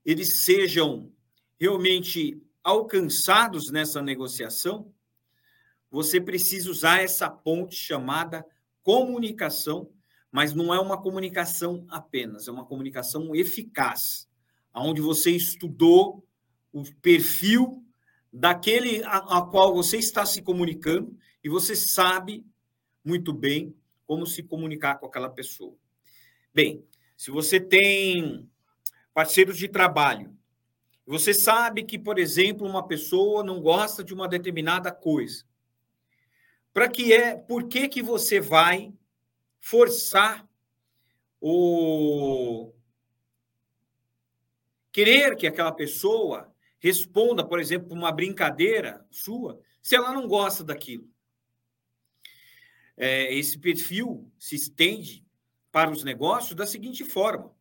eles 0.06 0.44
sejam 0.44 1.12
realmente 1.60 2.42
alcançados 2.64 3.70
nessa 3.70 4.02
negociação, 4.02 4.92
você 5.92 6.22
precisa 6.22 6.72
usar 6.72 7.02
essa 7.02 7.30
ponte 7.30 7.76
chamada 7.76 8.46
comunicação 8.82 9.92
mas 10.32 10.54
não 10.54 10.74
é 10.74 10.80
uma 10.80 11.02
comunicação 11.02 11.86
apenas, 11.90 12.48
é 12.48 12.52
uma 12.52 12.66
comunicação 12.66 13.36
eficaz, 13.36 14.28
onde 14.74 15.02
você 15.02 15.32
estudou 15.32 16.26
o 16.72 16.84
perfil 17.02 17.79
daquele 18.32 19.04
a, 19.04 19.40
a, 19.40 19.42
qual 19.42 19.74
você 19.74 19.98
está 19.98 20.26
se 20.26 20.42
comunicando 20.42 21.18
e 21.44 21.50
você 21.50 21.76
sabe 21.76 22.46
muito 23.04 23.34
bem 23.34 23.76
como 24.06 24.26
se 24.26 24.44
comunicar 24.44 24.96
com 25.00 25.06
aquela 25.06 25.30
pessoa. 25.30 25.76
Bem, 26.54 26.84
se 27.16 27.32
você 27.32 27.60
tem 27.60 28.50
parceiros 29.14 29.58
de 29.58 29.68
trabalho, 29.68 30.36
você 31.06 31.34
sabe 31.34 31.84
que, 31.84 31.98
por 31.98 32.20
exemplo, 32.20 32.68
uma 32.68 32.88
pessoa 32.88 33.44
não 33.44 33.60
gosta 33.60 34.04
de 34.04 34.14
uma 34.14 34.28
determinada 34.28 34.92
coisa. 34.92 35.44
Para 36.72 36.88
que 36.88 37.12
é, 37.12 37.36
por 37.36 37.68
que 37.68 37.90
que 37.90 38.02
você 38.02 38.40
vai 38.40 38.94
forçar 39.60 40.48
o 41.42 42.72
querer 44.92 45.36
que 45.36 45.48
aquela 45.48 45.72
pessoa 45.72 46.49
responda, 46.80 47.46
por 47.46 47.60
exemplo, 47.60 47.94
uma 47.94 48.12
brincadeira 48.12 49.06
sua, 49.12 49.62
se 49.82 49.96
ela 49.96 50.14
não 50.14 50.28
gosta 50.28 50.64
daquilo. 50.64 51.08
É, 52.98 53.34
esse 53.34 53.58
perfil 53.58 54.30
se 54.38 54.56
estende 54.56 55.26
para 55.72 55.92
os 55.92 56.04
negócios 56.04 56.56
da 56.56 56.66
seguinte 56.66 57.06
forma: 57.06 57.54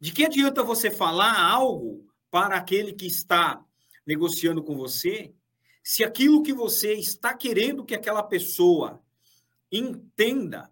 de 0.00 0.12
que 0.12 0.24
adianta 0.24 0.62
você 0.62 0.90
falar 0.90 1.38
algo 1.38 2.06
para 2.30 2.56
aquele 2.56 2.92
que 2.92 3.06
está 3.06 3.64
negociando 4.06 4.62
com 4.62 4.76
você, 4.76 5.34
se 5.82 6.04
aquilo 6.04 6.42
que 6.42 6.52
você 6.52 6.94
está 6.94 7.34
querendo 7.34 7.84
que 7.84 7.94
aquela 7.94 8.22
pessoa 8.22 9.02
entenda 9.70 10.70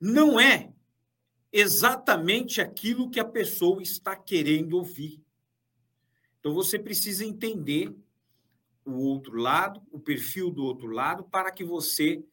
não 0.00 0.38
é 0.38 0.72
exatamente 1.52 2.60
aquilo 2.60 3.10
que 3.10 3.20
a 3.20 3.24
pessoa 3.24 3.82
está 3.82 4.14
querendo 4.16 4.74
ouvir. 4.74 5.22
Então 6.38 6.54
você 6.54 6.78
precisa 6.78 7.24
entender 7.24 7.94
o 8.84 8.92
outro 8.92 9.36
lado, 9.36 9.82
o 9.90 9.98
perfil 9.98 10.50
do 10.50 10.64
outro 10.64 10.86
lado, 10.88 11.24
para 11.24 11.50
que 11.50 11.64
você, 11.64 12.24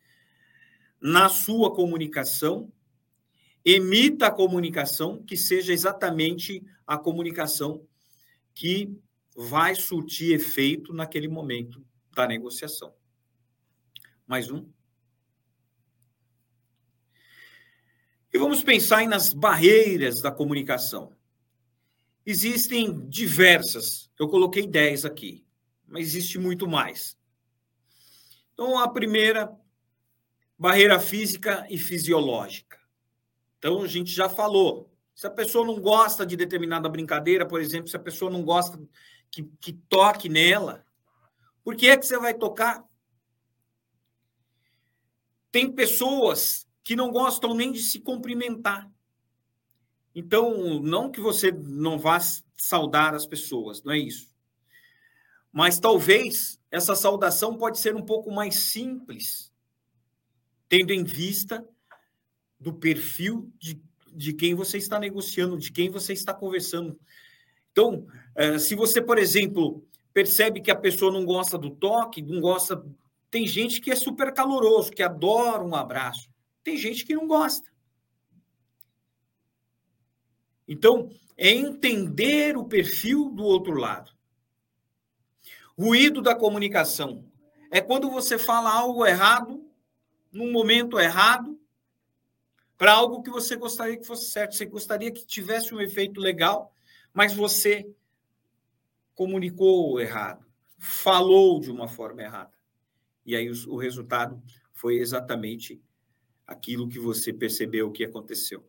na 1.01 1.29
sua 1.29 1.73
comunicação, 1.73 2.71
emita 3.65 4.27
a 4.27 4.31
comunicação 4.31 5.23
que 5.23 5.35
seja 5.35 5.73
exatamente 5.73 6.63
a 6.85 6.97
comunicação 6.97 7.87
que 8.53 8.95
vai 9.35 9.73
surtir 9.73 10.35
efeito 10.35 10.93
naquele 10.93 11.27
momento 11.27 11.83
da 12.13 12.27
negociação. 12.27 12.93
Mais 14.27 14.51
um. 14.51 14.69
E 18.33 18.37
vamos 18.39 18.63
pensar 18.63 19.07
nas 19.07 19.31
barreiras 19.31 20.19
da 20.19 20.31
comunicação. 20.31 21.15
Existem 22.25 23.07
diversas, 23.07 24.09
eu 24.17 24.27
coloquei 24.27 24.65
10 24.65 25.05
aqui, 25.05 25.45
mas 25.85 26.07
existe 26.07 26.39
muito 26.39 26.67
mais. 26.67 27.15
Então, 28.53 28.79
a 28.79 28.87
primeira, 28.87 29.55
barreira 30.57 30.99
física 30.99 31.67
e 31.69 31.77
fisiológica. 31.77 32.79
Então, 33.59 33.83
a 33.83 33.87
gente 33.87 34.11
já 34.11 34.27
falou. 34.27 34.91
Se 35.13 35.27
a 35.27 35.31
pessoa 35.31 35.65
não 35.65 35.79
gosta 35.79 36.25
de 36.25 36.35
determinada 36.35 36.89
brincadeira, 36.89 37.45
por 37.45 37.61
exemplo, 37.61 37.87
se 37.87 37.95
a 37.95 37.99
pessoa 37.99 38.31
não 38.31 38.41
gosta 38.41 38.81
que, 39.29 39.43
que 39.59 39.73
toque 39.73 40.27
nela, 40.27 40.83
por 41.63 41.75
que 41.75 41.87
é 41.87 41.95
que 41.95 42.05
você 42.05 42.17
vai 42.17 42.33
tocar? 42.33 42.83
Tem 45.51 45.71
pessoas 45.71 46.67
que 46.83 46.95
não 46.95 47.11
gostam 47.11 47.53
nem 47.53 47.71
de 47.71 47.81
se 47.81 47.99
cumprimentar. 47.99 48.91
Então, 50.13 50.81
não 50.81 51.09
que 51.09 51.19
você 51.19 51.51
não 51.51 51.97
vá 51.97 52.19
saudar 52.55 53.15
as 53.15 53.25
pessoas, 53.25 53.81
não 53.83 53.93
é 53.93 53.97
isso. 53.97 54.31
Mas 55.51 55.79
talvez 55.79 56.59
essa 56.69 56.95
saudação 56.95 57.57
pode 57.57 57.79
ser 57.79 57.95
um 57.95 58.03
pouco 58.03 58.31
mais 58.31 58.55
simples, 58.55 59.51
tendo 60.67 60.91
em 60.91 61.03
vista 61.03 61.67
do 62.59 62.73
perfil 62.73 63.51
de, 63.59 63.81
de 64.11 64.33
quem 64.33 64.55
você 64.55 64.77
está 64.77 64.99
negociando, 64.99 65.57
de 65.57 65.71
quem 65.71 65.89
você 65.89 66.13
está 66.13 66.33
conversando. 66.33 66.99
Então, 67.71 68.07
eh, 68.35 68.57
se 68.57 68.75
você, 68.75 69.01
por 69.01 69.17
exemplo, 69.17 69.85
percebe 70.13 70.61
que 70.61 70.71
a 70.71 70.75
pessoa 70.75 71.11
não 71.11 71.25
gosta 71.25 71.57
do 71.57 71.71
toque, 71.71 72.21
não 72.21 72.39
gosta. 72.39 72.83
Tem 73.29 73.47
gente 73.47 73.81
que 73.81 73.91
é 73.91 73.95
super 73.95 74.33
caloroso, 74.33 74.91
que 74.91 75.03
adora 75.03 75.63
um 75.63 75.75
abraço. 75.75 76.32
Tem 76.63 76.77
gente 76.77 77.05
que 77.05 77.15
não 77.15 77.27
gosta. 77.27 77.71
Então, 80.67 81.09
é 81.35 81.49
entender 81.49 82.55
o 82.57 82.65
perfil 82.65 83.29
do 83.29 83.43
outro 83.43 83.73
lado. 83.73 84.11
Ruído 85.77 86.21
da 86.21 86.35
comunicação 86.35 87.25
é 87.71 87.81
quando 87.81 88.09
você 88.09 88.37
fala 88.37 88.71
algo 88.71 89.05
errado, 89.05 89.67
num 90.31 90.51
momento 90.51 90.99
errado, 90.99 91.59
para 92.77 92.93
algo 92.93 93.23
que 93.23 93.29
você 93.29 93.55
gostaria 93.55 93.97
que 93.97 94.05
fosse 94.05 94.29
certo. 94.29 94.55
Você 94.55 94.65
gostaria 94.65 95.11
que 95.11 95.25
tivesse 95.25 95.73
um 95.73 95.81
efeito 95.81 96.19
legal, 96.19 96.75
mas 97.13 97.33
você 97.33 97.89
comunicou 99.15 99.99
errado, 99.99 100.45
falou 100.77 101.59
de 101.59 101.71
uma 101.71 101.87
forma 101.87 102.21
errada. 102.21 102.53
E 103.25 103.35
aí 103.35 103.49
o, 103.49 103.77
resultado 103.77 104.41
foi 104.71 104.97
exatamente 104.97 105.81
aquilo 106.53 106.87
que 106.87 106.99
você 106.99 107.33
percebeu 107.33 107.91
que 107.91 108.05
aconteceu. 108.05 108.63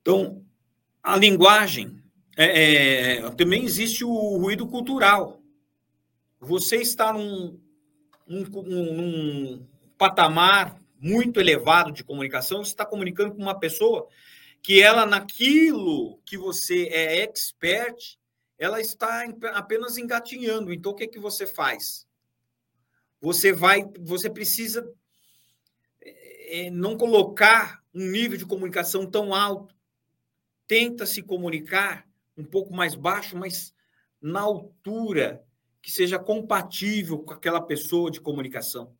Então, 0.00 0.44
a 1.02 1.16
linguagem 1.16 2.02
é, 2.36 3.16
é, 3.16 3.30
também 3.32 3.64
existe 3.64 4.04
o 4.04 4.36
ruído 4.38 4.66
cultural. 4.66 5.40
você 6.40 6.76
está 6.76 7.12
num, 7.12 7.60
num, 8.26 8.44
num 8.44 9.66
patamar 9.98 10.80
muito 10.98 11.38
elevado 11.38 11.92
de 11.92 12.04
comunicação, 12.04 12.64
você 12.64 12.70
está 12.70 12.86
comunicando 12.86 13.34
com 13.34 13.42
uma 13.42 13.58
pessoa 13.58 14.08
que 14.62 14.80
ela, 14.80 15.04
naquilo 15.04 16.18
que 16.24 16.38
você 16.38 16.88
é 16.92 17.22
expert, 17.22 18.16
ela 18.56 18.80
está 18.80 19.24
apenas 19.54 19.98
engatinhando. 19.98 20.72
Então, 20.72 20.92
o 20.92 20.94
que, 20.94 21.04
é 21.04 21.08
que 21.08 21.18
você 21.18 21.46
faz? 21.46 22.06
Você 23.22 23.52
vai, 23.52 23.88
você 24.00 24.28
precisa 24.28 24.92
é, 26.00 26.68
não 26.70 26.98
colocar 26.98 27.80
um 27.94 28.10
nível 28.10 28.36
de 28.36 28.44
comunicação 28.44 29.08
tão 29.08 29.32
alto. 29.32 29.72
Tenta 30.66 31.06
se 31.06 31.22
comunicar 31.22 32.04
um 32.36 32.44
pouco 32.44 32.74
mais 32.74 32.96
baixo, 32.96 33.36
mas 33.36 33.72
na 34.20 34.40
altura 34.40 35.44
que 35.80 35.88
seja 35.88 36.18
compatível 36.18 37.20
com 37.20 37.32
aquela 37.32 37.60
pessoa 37.60 38.10
de 38.10 38.20
comunicação. 38.20 38.92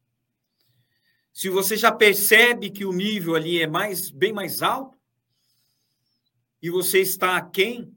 Se 1.32 1.48
você 1.48 1.76
já 1.76 1.90
percebe 1.90 2.70
que 2.70 2.84
o 2.84 2.92
nível 2.92 3.34
ali 3.34 3.60
é 3.60 3.66
mais 3.66 4.08
bem 4.08 4.32
mais 4.32 4.62
alto 4.62 4.96
e 6.60 6.70
você 6.70 7.00
está 7.00 7.36
aquém, 7.36 7.92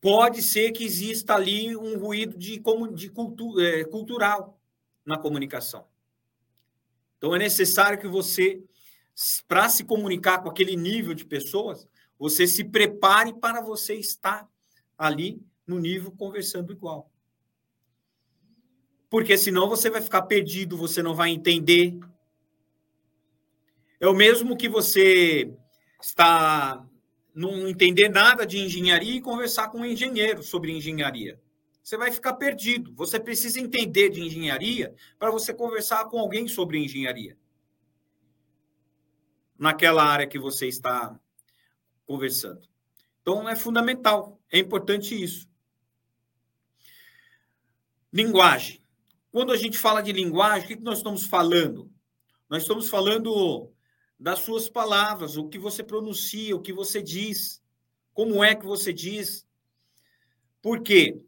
pode 0.00 0.40
ser 0.40 0.70
que 0.70 0.84
exista 0.84 1.34
ali 1.34 1.76
um 1.76 1.98
ruído 1.98 2.38
de, 2.38 2.62
de 2.94 3.08
cultu, 3.10 3.58
é, 3.60 3.84
cultural 3.84 4.61
na 5.04 5.18
comunicação. 5.18 5.86
Então 7.18 7.34
é 7.34 7.38
necessário 7.38 7.98
que 7.98 8.08
você, 8.08 8.62
para 9.46 9.68
se 9.68 9.84
comunicar 9.84 10.42
com 10.42 10.48
aquele 10.48 10.76
nível 10.76 11.14
de 11.14 11.24
pessoas, 11.24 11.86
você 12.18 12.46
se 12.46 12.64
prepare 12.64 13.32
para 13.34 13.60
você 13.60 13.94
estar 13.94 14.48
ali 14.96 15.40
no 15.66 15.78
nível 15.78 16.12
conversando 16.12 16.72
igual. 16.72 17.10
Porque 19.10 19.36
senão 19.36 19.68
você 19.68 19.90
vai 19.90 20.00
ficar 20.00 20.22
perdido, 20.22 20.76
você 20.76 21.02
não 21.02 21.14
vai 21.14 21.30
entender. 21.30 21.98
É 24.00 24.08
o 24.08 24.14
mesmo 24.14 24.56
que 24.56 24.68
você 24.68 25.52
está 26.00 26.86
não 27.34 27.66
entender 27.68 28.08
nada 28.08 28.46
de 28.46 28.58
engenharia 28.58 29.16
e 29.16 29.20
conversar 29.20 29.68
com 29.68 29.78
um 29.78 29.84
engenheiro 29.84 30.42
sobre 30.42 30.70
engenharia. 30.70 31.40
Você 31.82 31.96
vai 31.96 32.12
ficar 32.12 32.34
perdido. 32.34 32.94
Você 32.94 33.18
precisa 33.18 33.58
entender 33.58 34.10
de 34.10 34.20
engenharia 34.20 34.94
para 35.18 35.30
você 35.30 35.52
conversar 35.52 36.04
com 36.06 36.18
alguém 36.18 36.46
sobre 36.46 36.78
engenharia. 36.78 37.36
Naquela 39.58 40.04
área 40.04 40.26
que 40.26 40.38
você 40.38 40.68
está 40.68 41.18
conversando. 42.06 42.66
Então, 43.20 43.48
é 43.48 43.54
fundamental, 43.54 44.40
é 44.50 44.58
importante 44.58 45.20
isso. 45.20 45.48
Linguagem. 48.12 48.82
Quando 49.30 49.52
a 49.52 49.56
gente 49.56 49.78
fala 49.78 50.02
de 50.02 50.12
linguagem, 50.12 50.64
o 50.64 50.68
que 50.68 50.84
nós 50.84 50.98
estamos 50.98 51.24
falando? 51.24 51.90
Nós 52.48 52.62
estamos 52.62 52.90
falando 52.90 53.72
das 54.18 54.40
suas 54.40 54.68
palavras, 54.68 55.36
o 55.36 55.48
que 55.48 55.58
você 55.58 55.82
pronuncia, 55.82 56.54
o 56.54 56.60
que 56.60 56.72
você 56.72 57.02
diz, 57.02 57.62
como 58.12 58.44
é 58.44 58.54
que 58.54 58.66
você 58.66 58.92
diz. 58.92 59.46
Por 60.60 60.82
quê? 60.82 61.24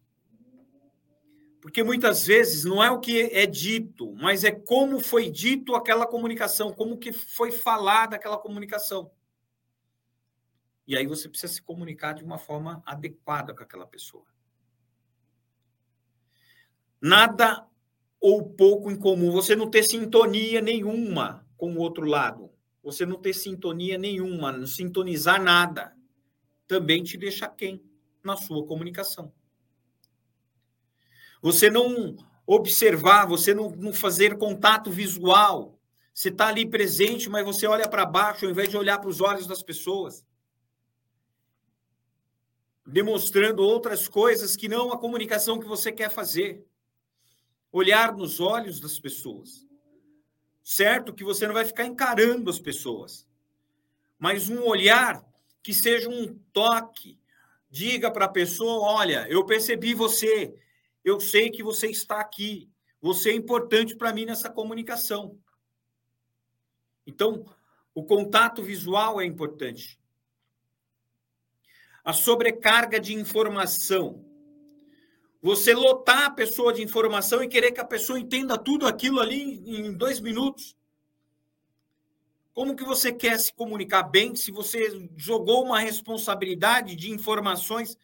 Porque 1.65 1.83
muitas 1.83 2.27
vezes 2.27 2.63
não 2.65 2.85
é 2.85 2.91
o 2.91 3.01
que 3.01 3.23
é 3.33 3.47
dito, 3.47 4.13
mas 4.17 4.45
é 4.45 4.51
como 4.51 5.01
foi 5.01 5.31
dito 5.31 5.75
aquela 5.75 6.07
comunicação, 6.07 6.75
como 6.75 6.99
que 6.99 7.11
foi 7.11 7.51
falada 7.51 8.17
aquela 8.17 8.37
comunicação. 8.37 9.11
E 10.87 10.95
aí 10.95 11.07
você 11.07 11.27
precisa 11.27 11.55
se 11.55 11.63
comunicar 11.63 12.13
de 12.13 12.23
uma 12.23 12.37
forma 12.37 12.83
adequada 12.85 13.55
com 13.55 13.63
aquela 13.63 13.87
pessoa. 13.87 14.27
Nada 17.01 17.67
ou 18.21 18.45
pouco 18.45 18.91
em 18.91 18.99
comum, 18.99 19.31
você 19.33 19.57
não 19.57 19.71
ter 19.71 19.85
sintonia 19.85 20.61
nenhuma 20.61 21.47
com 21.57 21.73
o 21.73 21.79
outro 21.79 22.05
lado 22.05 22.55
você 22.85 23.07
não 23.07 23.17
ter 23.17 23.33
sintonia 23.33 23.97
nenhuma, 23.97 24.53
não 24.53 24.67
sintonizar 24.67 25.43
nada, 25.43 25.97
também 26.69 27.03
te 27.03 27.17
deixa 27.17 27.49
quem 27.49 27.83
na 28.23 28.37
sua 28.37 28.67
comunicação. 28.67 29.33
Você 31.45 31.71
não 31.71 32.17
observar, 32.45 33.25
você 33.27 33.55
não, 33.55 33.71
não 33.71 33.93
fazer 33.93 34.37
contato 34.37 34.91
visual. 34.91 35.79
Você 36.13 36.31
está 36.31 36.49
ali 36.49 36.67
presente, 36.69 37.31
mas 37.31 37.45
você 37.45 37.69
olha 37.69 37.89
para 37.89 38.05
baixo 38.05 38.45
ao 38.45 38.51
invés 38.51 38.69
de 38.69 38.77
olhar 38.77 38.99
para 38.99 39.11
os 39.11 39.21
olhos 39.21 39.47
das 39.47 39.63
pessoas. 39.63 40.25
Demonstrando 42.85 43.63
outras 43.63 44.09
coisas 44.09 44.57
que 44.57 44.67
não 44.67 44.93
a 44.93 44.99
comunicação 44.99 45.61
que 45.61 45.67
você 45.67 45.93
quer 45.93 46.11
fazer. 46.11 46.67
Olhar 47.71 48.17
nos 48.17 48.41
olhos 48.41 48.81
das 48.81 48.99
pessoas 48.99 49.65
certo 50.65 51.13
que 51.13 51.23
você 51.23 51.47
não 51.47 51.53
vai 51.53 51.67
ficar 51.67 51.85
encarando 51.85 52.49
as 52.49 52.59
pessoas, 52.59 53.29
mas 54.19 54.49
um 54.49 54.63
olhar 54.65 55.23
que 55.63 55.75
seja 55.75 56.09
um 56.09 56.35
toque. 56.53 57.21
Diga 57.71 58.11
para 58.11 58.25
a 58.25 58.31
pessoa: 58.31 58.89
olha, 58.95 59.27
eu 59.29 59.45
percebi 59.45 59.93
você, 59.93 60.55
eu 61.05 61.21
sei 61.21 61.51
que 61.51 61.63
você 61.63 61.89
está 61.89 62.19
aqui, 62.19 62.71
você 63.01 63.31
é 63.31 63.35
importante 63.35 63.95
para 63.95 64.13
mim 64.13 64.25
nessa 64.25 64.49
comunicação. 64.49 65.39
Então, 67.07 67.45
o 67.95 68.03
contato 68.03 68.63
visual 68.63 69.21
é 69.21 69.27
importante. 69.27 70.01
A 72.03 72.15
sobrecarga 72.15 72.99
de 72.99 73.15
informação. 73.15 74.25
Você 75.43 75.75
lotar 75.75 76.25
a 76.25 76.31
pessoa 76.31 76.73
de 76.73 76.83
informação 76.83 77.43
e 77.43 77.49
querer 77.49 77.73
que 77.73 77.81
a 77.81 77.85
pessoa 77.85 78.19
entenda 78.19 78.57
tudo 78.57 78.87
aquilo 78.87 79.21
ali 79.21 79.63
em 79.67 79.93
dois 79.93 80.19
minutos. 80.21 80.75
Como 82.55 82.75
que 82.75 82.85
você 82.85 83.13
quer 83.13 83.39
se 83.39 83.53
comunicar 83.53 84.05
bem 84.05 84.35
se 84.35 84.51
você 84.51 85.07
jogou 85.17 85.65
uma 85.65 85.81
responsabilidade 85.81 86.97
de 86.97 87.11
informações 87.11 87.99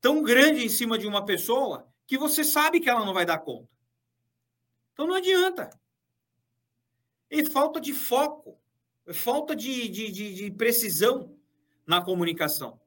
tão 0.00 0.22
grande 0.22 0.64
em 0.64 0.68
cima 0.68 0.98
de 0.98 1.06
uma 1.06 1.24
pessoa 1.24 1.89
que 2.10 2.18
você 2.18 2.42
sabe 2.42 2.80
que 2.80 2.90
ela 2.90 3.06
não 3.06 3.14
vai 3.14 3.24
dar 3.24 3.38
conta? 3.38 3.68
Então 4.92 5.06
não 5.06 5.14
adianta. 5.14 5.70
E 7.30 7.48
falta 7.48 7.80
de 7.80 7.94
foco, 7.94 8.58
falta 9.14 9.54
de, 9.54 9.88
de, 9.88 10.10
de, 10.10 10.34
de 10.34 10.50
precisão 10.50 11.38
na 11.86 12.02
comunicação. 12.02 12.80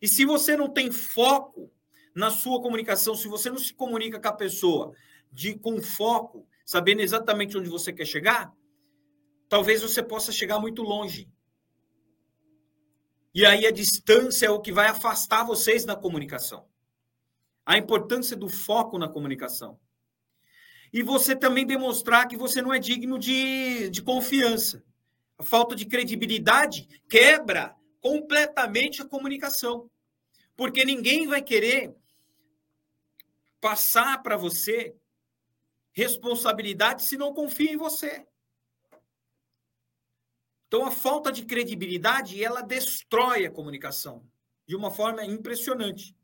E 0.00 0.06
se 0.06 0.24
você 0.24 0.56
não 0.56 0.70
tem 0.70 0.92
foco 0.92 1.68
na 2.14 2.30
sua 2.30 2.62
comunicação, 2.62 3.16
se 3.16 3.26
você 3.26 3.50
não 3.50 3.58
se 3.58 3.74
comunica 3.74 4.20
com 4.20 4.28
a 4.28 4.32
pessoa 4.32 4.94
de 5.32 5.58
com 5.58 5.82
foco, 5.82 6.46
sabendo 6.64 7.00
exatamente 7.00 7.58
onde 7.58 7.68
você 7.68 7.92
quer 7.92 8.06
chegar, 8.06 8.54
talvez 9.48 9.82
você 9.82 10.00
possa 10.00 10.30
chegar 10.30 10.60
muito 10.60 10.80
longe. 10.80 11.28
E 13.34 13.44
aí 13.44 13.66
a 13.66 13.72
distância 13.72 14.46
é 14.46 14.50
o 14.50 14.60
que 14.60 14.70
vai 14.70 14.86
afastar 14.86 15.42
vocês 15.42 15.84
da 15.84 15.96
comunicação. 15.96 16.70
A 17.64 17.78
importância 17.78 18.36
do 18.36 18.48
foco 18.48 18.98
na 18.98 19.08
comunicação. 19.08 19.78
E 20.92 21.02
você 21.02 21.36
também 21.36 21.66
demonstrar 21.66 22.26
que 22.26 22.36
você 22.36 22.60
não 22.60 22.74
é 22.74 22.78
digno 22.78 23.18
de, 23.18 23.90
de 23.90 24.02
confiança. 24.02 24.82
A 25.38 25.44
falta 25.44 25.74
de 25.74 25.86
credibilidade 25.86 26.88
quebra 27.08 27.76
completamente 28.00 29.00
a 29.00 29.06
comunicação. 29.06 29.90
Porque 30.56 30.84
ninguém 30.84 31.26
vai 31.28 31.42
querer 31.42 31.94
passar 33.60 34.22
para 34.22 34.36
você 34.36 34.94
responsabilidade 35.92 37.02
se 37.02 37.16
não 37.16 37.32
confia 37.32 37.72
em 37.72 37.76
você. 37.76 38.26
Então, 40.66 40.84
a 40.86 40.90
falta 40.90 41.32
de 41.32 41.44
credibilidade, 41.44 42.42
ela 42.42 42.62
destrói 42.62 43.44
a 43.44 43.50
comunicação 43.50 44.24
de 44.66 44.76
uma 44.76 44.90
forma 44.90 45.24
impressionante. 45.24 46.16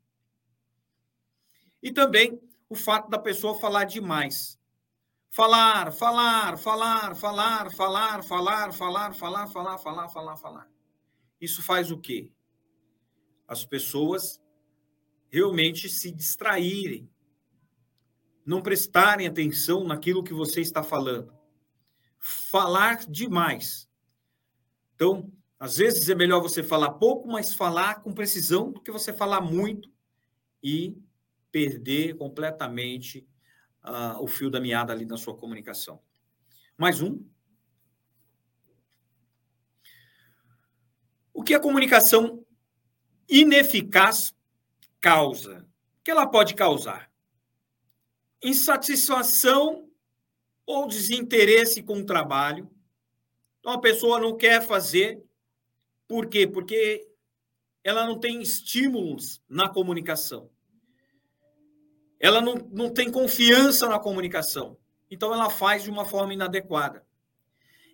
E 1.81 1.91
também 1.91 2.39
o 2.69 2.75
fato 2.75 3.09
da 3.09 3.19
pessoa 3.19 3.59
falar 3.59 3.85
demais. 3.85 4.59
Falar, 5.29 5.91
falar, 5.91 6.57
falar, 6.57 7.15
falar, 7.15 7.71
falar, 7.71 8.23
falar, 8.23 8.73
falar, 8.73 9.13
falar, 9.13 9.47
falar, 9.47 9.77
falar, 9.77 10.09
falar, 10.09 10.37
falar. 10.37 10.71
Isso 11.39 11.61
faz 11.61 11.91
o 11.91 11.97
quê? 11.97 12.31
As 13.47 13.65
pessoas 13.65 14.41
realmente 15.29 15.89
se 15.89 16.11
distraírem 16.11 17.09
não 18.47 18.61
prestarem 18.61 19.27
atenção 19.27 19.83
naquilo 19.83 20.23
que 20.23 20.33
você 20.33 20.61
está 20.61 20.81
falando. 20.81 21.33
Falar 22.17 23.05
demais. 23.05 23.89
Então, 24.95 25.29
às 25.59 25.75
vezes 25.75 26.07
é 26.07 26.15
melhor 26.15 26.41
você 26.41 26.63
falar 26.63 26.93
pouco, 26.93 27.27
mas 27.27 27.53
falar 27.53 28.01
com 28.01 28.13
precisão 28.13 28.71
do 28.71 28.81
que 28.81 28.89
você 28.89 29.11
falar 29.11 29.41
muito 29.41 29.91
e 30.63 30.97
perder 31.51 32.15
completamente 32.15 33.27
uh, 33.83 34.21
o 34.21 34.27
fio 34.27 34.49
da 34.49 34.59
meada 34.59 34.93
ali 34.93 35.05
na 35.05 35.17
sua 35.17 35.35
comunicação. 35.35 36.01
Mais 36.77 37.01
um. 37.01 37.23
O 41.33 41.43
que 41.43 41.53
a 41.53 41.59
comunicação 41.59 42.45
ineficaz 43.29 44.33
causa? 44.99 45.65
O 45.99 46.03
que 46.03 46.11
ela 46.11 46.27
pode 46.27 46.55
causar? 46.55 47.07
insatisfação 48.41 49.89
ou 50.65 50.87
desinteresse 50.87 51.81
com 51.81 51.99
o 51.99 52.05
trabalho. 52.05 52.69
Então, 53.59 53.71
a 53.71 53.79
pessoa 53.79 54.19
não 54.19 54.35
quer 54.35 54.65
fazer. 54.65 55.23
Por 56.07 56.27
quê? 56.27 56.47
Porque 56.47 57.07
ela 57.83 58.05
não 58.05 58.19
tem 58.19 58.41
estímulos 58.41 59.41
na 59.47 59.69
comunicação. 59.69 60.49
Ela 62.19 62.41
não, 62.41 62.55
não 62.71 62.93
tem 62.93 63.11
confiança 63.11 63.87
na 63.87 63.99
comunicação. 63.99 64.77
Então, 65.09 65.33
ela 65.33 65.49
faz 65.49 65.83
de 65.83 65.89
uma 65.89 66.05
forma 66.05 66.33
inadequada. 66.33 67.05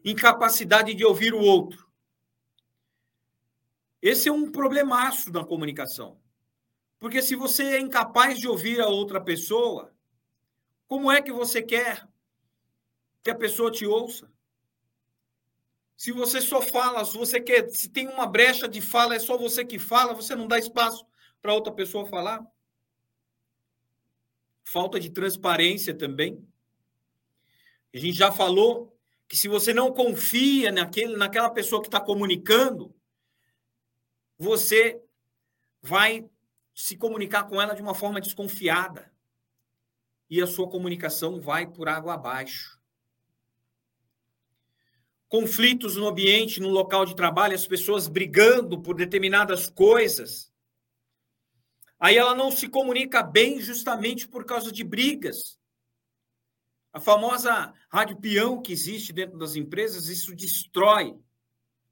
Incapacidade 0.03 0.93
de 0.93 1.05
ouvir 1.05 1.33
o 1.33 1.39
outro. 1.39 1.87
Esse 4.01 4.27
é 4.27 4.31
um 4.31 4.51
problemaço 4.51 5.31
na 5.31 5.45
comunicação. 5.45 6.19
Porque 6.99 7.21
se 7.21 7.35
você 7.35 7.63
é 7.63 7.79
incapaz 7.79 8.39
de 8.39 8.47
ouvir 8.47 8.81
a 8.81 8.87
outra 8.87 9.19
pessoa, 9.19 9.93
como 10.87 11.11
é 11.11 11.21
que 11.21 11.31
você 11.31 11.61
quer 11.61 12.07
que 13.21 13.29
a 13.29 13.35
pessoa 13.35 13.71
te 13.71 13.85
ouça? 13.85 14.31
Se 15.95 16.11
você 16.11 16.41
só 16.41 16.61
fala, 16.61 17.05
se 17.05 17.17
você 17.17 17.39
quer, 17.39 17.69
se 17.69 17.89
tem 17.89 18.07
uma 18.07 18.27
brecha 18.27 18.67
de 18.67 18.81
fala, 18.81 19.15
é 19.15 19.19
só 19.19 19.37
você 19.37 19.63
que 19.63 19.79
fala, 19.79 20.13
você 20.13 20.35
não 20.35 20.47
dá 20.47 20.59
espaço 20.59 21.05
para 21.41 21.53
outra 21.53 21.71
pessoa 21.71 22.05
falar. 22.05 22.45
Falta 24.63 24.99
de 24.99 25.09
transparência 25.09 25.93
também. 25.93 26.45
A 27.93 27.97
gente 27.97 28.17
já 28.17 28.31
falou 28.31 28.97
que 29.27 29.37
se 29.37 29.47
você 29.47 29.73
não 29.73 29.91
confia 29.91 30.71
naquele, 30.71 31.17
naquela 31.17 31.49
pessoa 31.49 31.81
que 31.81 31.87
está 31.87 31.99
comunicando, 31.99 32.93
você 34.37 35.01
vai 35.81 36.29
se 36.73 36.95
comunicar 36.95 37.43
com 37.45 37.61
ela 37.61 37.73
de 37.73 37.81
uma 37.81 37.95
forma 37.95 38.21
desconfiada. 38.21 39.11
E 40.29 40.41
a 40.41 40.47
sua 40.47 40.69
comunicação 40.69 41.41
vai 41.41 41.67
por 41.67 41.87
água 41.87 42.13
abaixo. 42.13 42.79
Conflitos 45.27 45.95
no 45.95 46.07
ambiente, 46.07 46.59
no 46.61 46.69
local 46.69 47.03
de 47.03 47.15
trabalho, 47.15 47.55
as 47.55 47.65
pessoas 47.65 48.07
brigando 48.07 48.79
por 48.79 48.95
determinadas 48.95 49.67
coisas. 49.67 50.52
Aí 52.03 52.17
ela 52.17 52.35
não 52.35 52.51
se 52.51 52.67
comunica 52.67 53.23
bem 53.23 53.61
justamente 53.61 54.27
por 54.27 54.43
causa 54.43 54.73
de 54.73 54.83
brigas. 54.83 55.57
A 56.91 56.99
famosa 56.99 57.73
rádio 57.89 58.17
peão 58.17 58.61
que 58.61 58.73
existe 58.73 59.13
dentro 59.13 59.37
das 59.37 59.55
empresas, 59.55 60.09
isso 60.09 60.35
destrói 60.35 61.17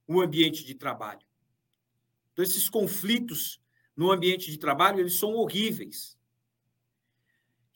o 0.05 0.19
ambiente 0.19 0.65
de 0.65 0.75
trabalho. 0.75 1.25
Então, 2.33 2.43
esses 2.43 2.67
conflitos 2.67 3.61
no 3.95 4.11
ambiente 4.11 4.51
de 4.51 4.57
trabalho, 4.57 4.99
eles 4.99 5.17
são 5.17 5.33
horríveis. 5.33 6.19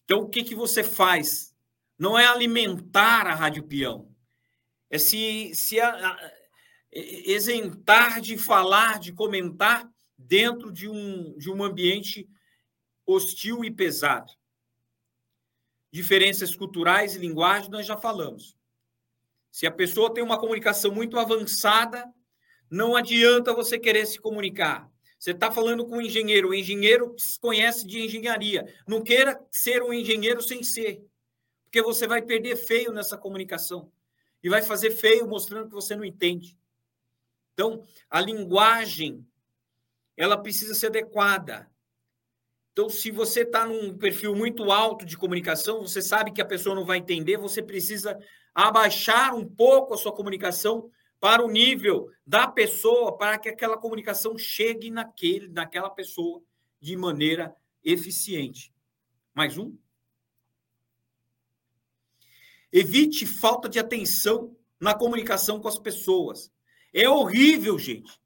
Então, 0.04 0.24
o 0.24 0.30
que, 0.30 0.44
que 0.44 0.56
você 0.56 0.84
faz? 0.84 1.56
Não 1.98 2.20
é 2.20 2.26
alimentar 2.26 3.28
a 3.28 3.34
rádio 3.34 3.64
peão, 3.64 4.14
é 4.90 4.98
se, 4.98 5.56
se 5.56 5.80
a, 5.80 5.90
a, 5.90 6.32
isentar 6.94 8.20
de 8.20 8.38
falar, 8.38 9.00
de 9.00 9.14
comentar 9.14 9.90
dentro 10.18 10.72
de 10.72 10.88
um, 10.88 11.38
de 11.38 11.50
um 11.50 11.64
ambiente 11.64 12.30
hostil 13.06 13.64
e 13.64 13.72
pesado. 13.72 14.32
Diferenças 15.92 16.56
culturais 16.56 17.16
e 17.16 17.20
linguagem, 17.20 17.70
nós 17.70 17.86
já 17.86 17.98
falamos. 17.98 18.58
Se 19.52 19.66
a 19.66 19.72
pessoa 19.72 20.14
tem 20.14 20.24
uma 20.24 20.40
comunicação 20.40 20.92
muito 20.92 21.18
avançada, 21.18 22.12
não 22.70 22.96
adianta 22.96 23.54
você 23.54 23.80
querer 23.80 24.06
se 24.06 24.20
comunicar. 24.20 24.92
Você 25.18 25.32
está 25.32 25.52
falando 25.52 25.86
com 25.86 25.98
um 25.98 26.02
engenheiro, 26.02 26.50
o 26.50 26.54
engenheiro 26.54 27.16
conhece 27.40 27.88
de 27.88 28.00
engenharia. 28.00 28.66
Não 28.88 29.02
queira 29.02 29.40
ser 29.50 29.82
um 29.82 29.94
engenheiro 29.94 30.42
sem 30.42 30.62
ser, 30.62 31.04
porque 31.64 31.82
você 31.82 32.06
vai 32.06 32.22
perder 32.22 32.58
feio 32.58 32.92
nessa 32.92 33.18
comunicação 33.18 33.92
e 34.44 34.50
vai 34.50 34.62
fazer 34.62 34.92
feio 34.92 35.28
mostrando 35.28 35.70
que 35.70 35.74
você 35.74 35.96
não 35.96 36.06
entende. 36.06 36.58
Então, 37.54 37.84
a 38.10 38.20
linguagem 38.20 39.26
ela 40.18 40.38
precisa 40.38 40.74
ser 40.74 40.88
adequada. 40.88 41.70
Então, 42.72 42.90
se 42.90 43.10
você 43.10 43.42
está 43.42 43.66
num 43.66 43.98
perfil 43.98 44.36
muito 44.36 44.70
alto 44.72 45.06
de 45.06 45.18
comunicação, 45.18 45.82
você 45.82 46.02
sabe 46.02 46.32
que 46.32 46.42
a 46.42 46.46
pessoa 46.46 46.76
não 46.76 46.86
vai 46.86 46.98
entender, 46.98 47.38
você 47.38 47.62
precisa 47.62 48.20
abaixar 48.54 49.34
um 49.34 49.48
pouco 49.48 49.94
a 49.94 49.98
sua 49.98 50.14
comunicação 50.14 50.90
para 51.20 51.44
o 51.44 51.50
nível 51.50 52.10
da 52.28 52.48
pessoa, 52.48 53.18
para 53.18 53.38
que 53.38 53.50
aquela 53.50 53.78
comunicação 53.78 54.38
chegue 54.38 54.92
naquele, 54.92 55.48
naquela 55.48 55.90
pessoa 55.90 56.42
de 56.80 56.96
maneira 56.96 57.56
eficiente. 57.84 58.74
Mais 59.34 59.58
um. 59.58 59.78
Evite 62.72 63.26
falta 63.26 63.70
de 63.70 63.80
atenção 63.80 64.56
na 64.80 64.94
comunicação 64.94 65.62
com 65.62 65.68
as 65.68 65.80
pessoas. 65.80 66.52
É 66.94 67.10
horrível, 67.10 67.80
gente. 67.80 68.20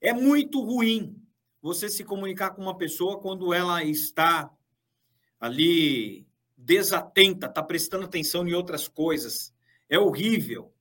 É 0.00 0.12
muito 0.12 0.60
ruim 0.62 1.20
você 1.60 1.88
se 1.88 2.04
comunicar 2.04 2.50
com 2.50 2.62
uma 2.62 2.76
pessoa 2.76 3.18
quando 3.20 3.52
ela 3.52 3.82
está 3.82 4.50
ali 5.40 6.26
desatenta, 6.56 7.46
está 7.46 7.62
prestando 7.62 8.04
atenção 8.04 8.46
em 8.46 8.54
outras 8.54 8.88
coisas. 8.88 9.52
É 9.88 9.98
horrível. 9.98 10.72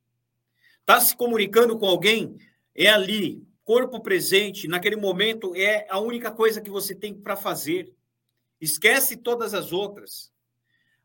Está 0.81 0.99
se 1.01 1.15
comunicando 1.15 1.77
com 1.77 1.87
alguém, 1.87 2.37
é 2.75 2.89
ali, 2.89 3.43
corpo 3.63 3.99
presente, 3.99 4.67
naquele 4.67 4.95
momento, 4.95 5.55
é 5.55 5.87
a 5.89 5.99
única 5.99 6.31
coisa 6.31 6.61
que 6.61 6.69
você 6.69 6.93
tem 6.93 7.13
para 7.13 7.35
fazer. 7.35 7.91
Esquece 8.61 9.17
todas 9.17 9.53
as 9.55 9.71
outras. 9.71 10.31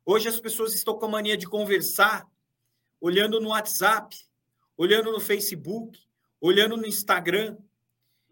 Hoje 0.05 0.29
as 0.29 0.39
pessoas 0.39 0.75
estão 0.75 0.99
com 0.99 1.07
a 1.07 1.09
mania 1.09 1.37
de 1.37 1.47
conversar, 1.47 2.27
olhando 3.01 3.41
no 3.41 3.49
WhatsApp, 3.49 4.15
olhando 4.77 5.11
no 5.11 5.21
Facebook, 5.21 5.99
olhando 6.41 6.77
no 6.77 6.87
Instagram, 6.87 7.57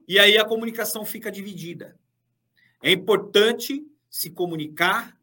e 0.08 0.18
aí 0.18 0.38
a 0.38 0.44
comunicação 0.44 1.04
fica 1.04 1.30
dividida. 1.30 2.00
É 2.82 2.90
importante 2.90 3.86
se 4.08 4.30
comunicar 4.30 5.20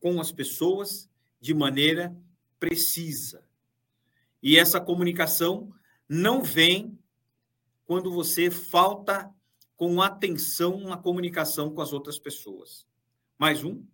com 0.00 0.18
as 0.18 0.32
pessoas 0.32 1.10
de 1.38 1.52
maneira 1.52 2.16
precisa. 2.58 3.46
E 4.42 4.56
essa 4.56 4.80
comunicação 4.80 5.70
não 6.08 6.42
vem 6.42 6.98
quando 7.84 8.10
você 8.10 8.50
falta 8.50 9.32
com 9.76 10.00
atenção 10.00 10.80
na 10.80 10.96
comunicação 10.96 11.74
com 11.74 11.82
as 11.82 11.92
outras 11.92 12.18
pessoas. 12.18 12.86
Mais 13.38 13.62
um. 13.62 13.84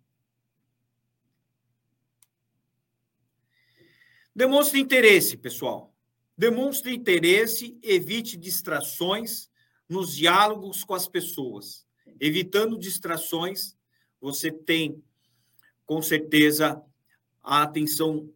Demonstre 4.35 4.79
interesse, 4.79 5.37
pessoal. 5.37 5.94
Demonstre 6.37 6.93
interesse, 6.93 7.77
evite 7.81 8.35
distrações 8.35 9.49
nos 9.87 10.15
diálogos 10.15 10.83
com 10.83 10.93
as 10.93 11.07
pessoas. 11.07 11.85
Evitando 12.19 12.77
distrações, 12.77 13.75
você 14.19 14.51
tem, 14.51 15.03
com 15.85 16.01
certeza, 16.01 16.81
a 17.41 17.61
atenção 17.61 18.29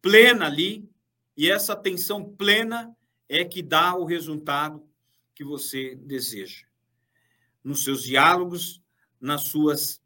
plena 0.00 0.46
ali 0.46 0.88
e 1.36 1.50
essa 1.50 1.72
atenção 1.72 2.24
plena 2.24 2.96
é 3.28 3.44
que 3.44 3.62
dá 3.62 3.94
o 3.94 4.04
resultado 4.04 4.82
que 5.34 5.44
você 5.44 5.94
deseja. 5.96 6.64
Nos 7.62 7.84
seus 7.84 8.04
diálogos, 8.04 8.80
nas 9.20 9.48
suas 9.48 10.00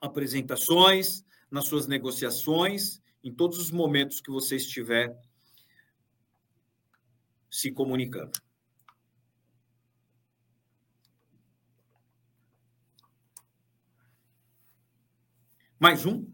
apresentações, 0.00 1.24
nas 1.50 1.66
suas 1.66 1.86
negociações, 1.86 3.00
em 3.22 3.32
todos 3.32 3.58
os 3.58 3.70
momentos 3.70 4.20
que 4.20 4.30
você 4.30 4.56
estiver 4.56 5.16
se 7.56 7.72
comunicando. 7.72 8.38
Mais 15.78 16.04
um. 16.04 16.30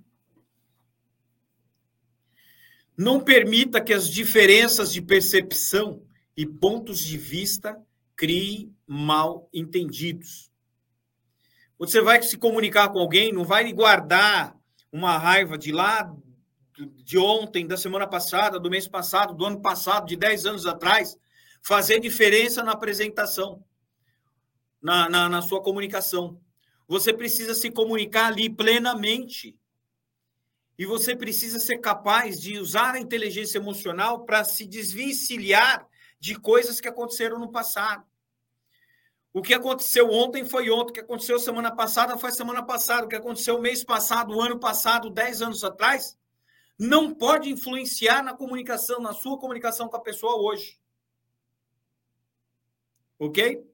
Não 2.96 3.22
permita 3.22 3.80
que 3.80 3.92
as 3.92 4.10
diferenças 4.10 4.92
de 4.92 5.00
percepção 5.00 6.04
e 6.36 6.44
pontos 6.44 6.98
de 6.98 7.16
vista 7.16 7.80
criem 8.16 8.74
mal 8.84 9.48
entendidos. 9.52 10.50
Você 11.78 12.00
vai 12.00 12.20
se 12.20 12.36
comunicar 12.36 12.88
com 12.88 12.98
alguém, 12.98 13.32
não 13.32 13.44
vai 13.44 13.72
guardar 13.72 14.58
uma 14.90 15.16
raiva 15.18 15.56
de 15.56 15.70
lá, 15.70 16.12
de 16.78 17.18
ontem, 17.18 17.66
da 17.66 17.76
semana 17.76 18.06
passada, 18.06 18.58
do 18.58 18.70
mês 18.70 18.88
passado, 18.88 19.34
do 19.34 19.44
ano 19.44 19.60
passado, 19.60 20.06
de 20.06 20.16
10 20.16 20.46
anos 20.46 20.66
atrás, 20.66 21.18
fazer 21.60 22.00
diferença 22.00 22.62
na 22.62 22.72
apresentação, 22.72 23.64
na, 24.80 25.08
na, 25.08 25.28
na 25.28 25.42
sua 25.42 25.62
comunicação. 25.62 26.40
Você 26.88 27.12
precisa 27.12 27.54
se 27.54 27.70
comunicar 27.70 28.26
ali 28.26 28.50
plenamente 28.50 29.56
e 30.78 30.86
você 30.86 31.14
precisa 31.14 31.60
ser 31.60 31.78
capaz 31.78 32.40
de 32.40 32.58
usar 32.58 32.94
a 32.94 33.00
inteligência 33.00 33.58
emocional 33.58 34.24
para 34.24 34.42
se 34.42 34.66
desvencilhar 34.66 35.86
de 36.18 36.34
coisas 36.34 36.80
que 36.80 36.88
aconteceram 36.88 37.38
no 37.38 37.52
passado. 37.52 38.04
O 39.32 39.40
que 39.40 39.54
aconteceu 39.54 40.10
ontem 40.10 40.44
foi 40.44 40.70
ontem, 40.70 40.90
o 40.90 40.94
que 40.94 41.00
aconteceu 41.00 41.38
semana 41.38 41.74
passada 41.74 42.18
foi 42.18 42.32
semana 42.32 42.62
passada, 42.62 43.06
o 43.06 43.08
que 43.08 43.16
aconteceu 43.16 43.60
mês 43.60 43.82
passado, 43.82 44.38
ano 44.40 44.58
passado, 44.58 45.08
dez 45.08 45.40
anos 45.40 45.64
atrás, 45.64 46.18
não 46.78 47.14
pode 47.14 47.50
influenciar 47.50 48.22
na 48.22 48.34
comunicação, 48.34 49.00
na 49.00 49.12
sua 49.12 49.38
comunicação 49.38 49.88
com 49.88 49.96
a 49.96 50.00
pessoa 50.00 50.36
hoje. 50.36 50.78
Ok? 53.18 53.64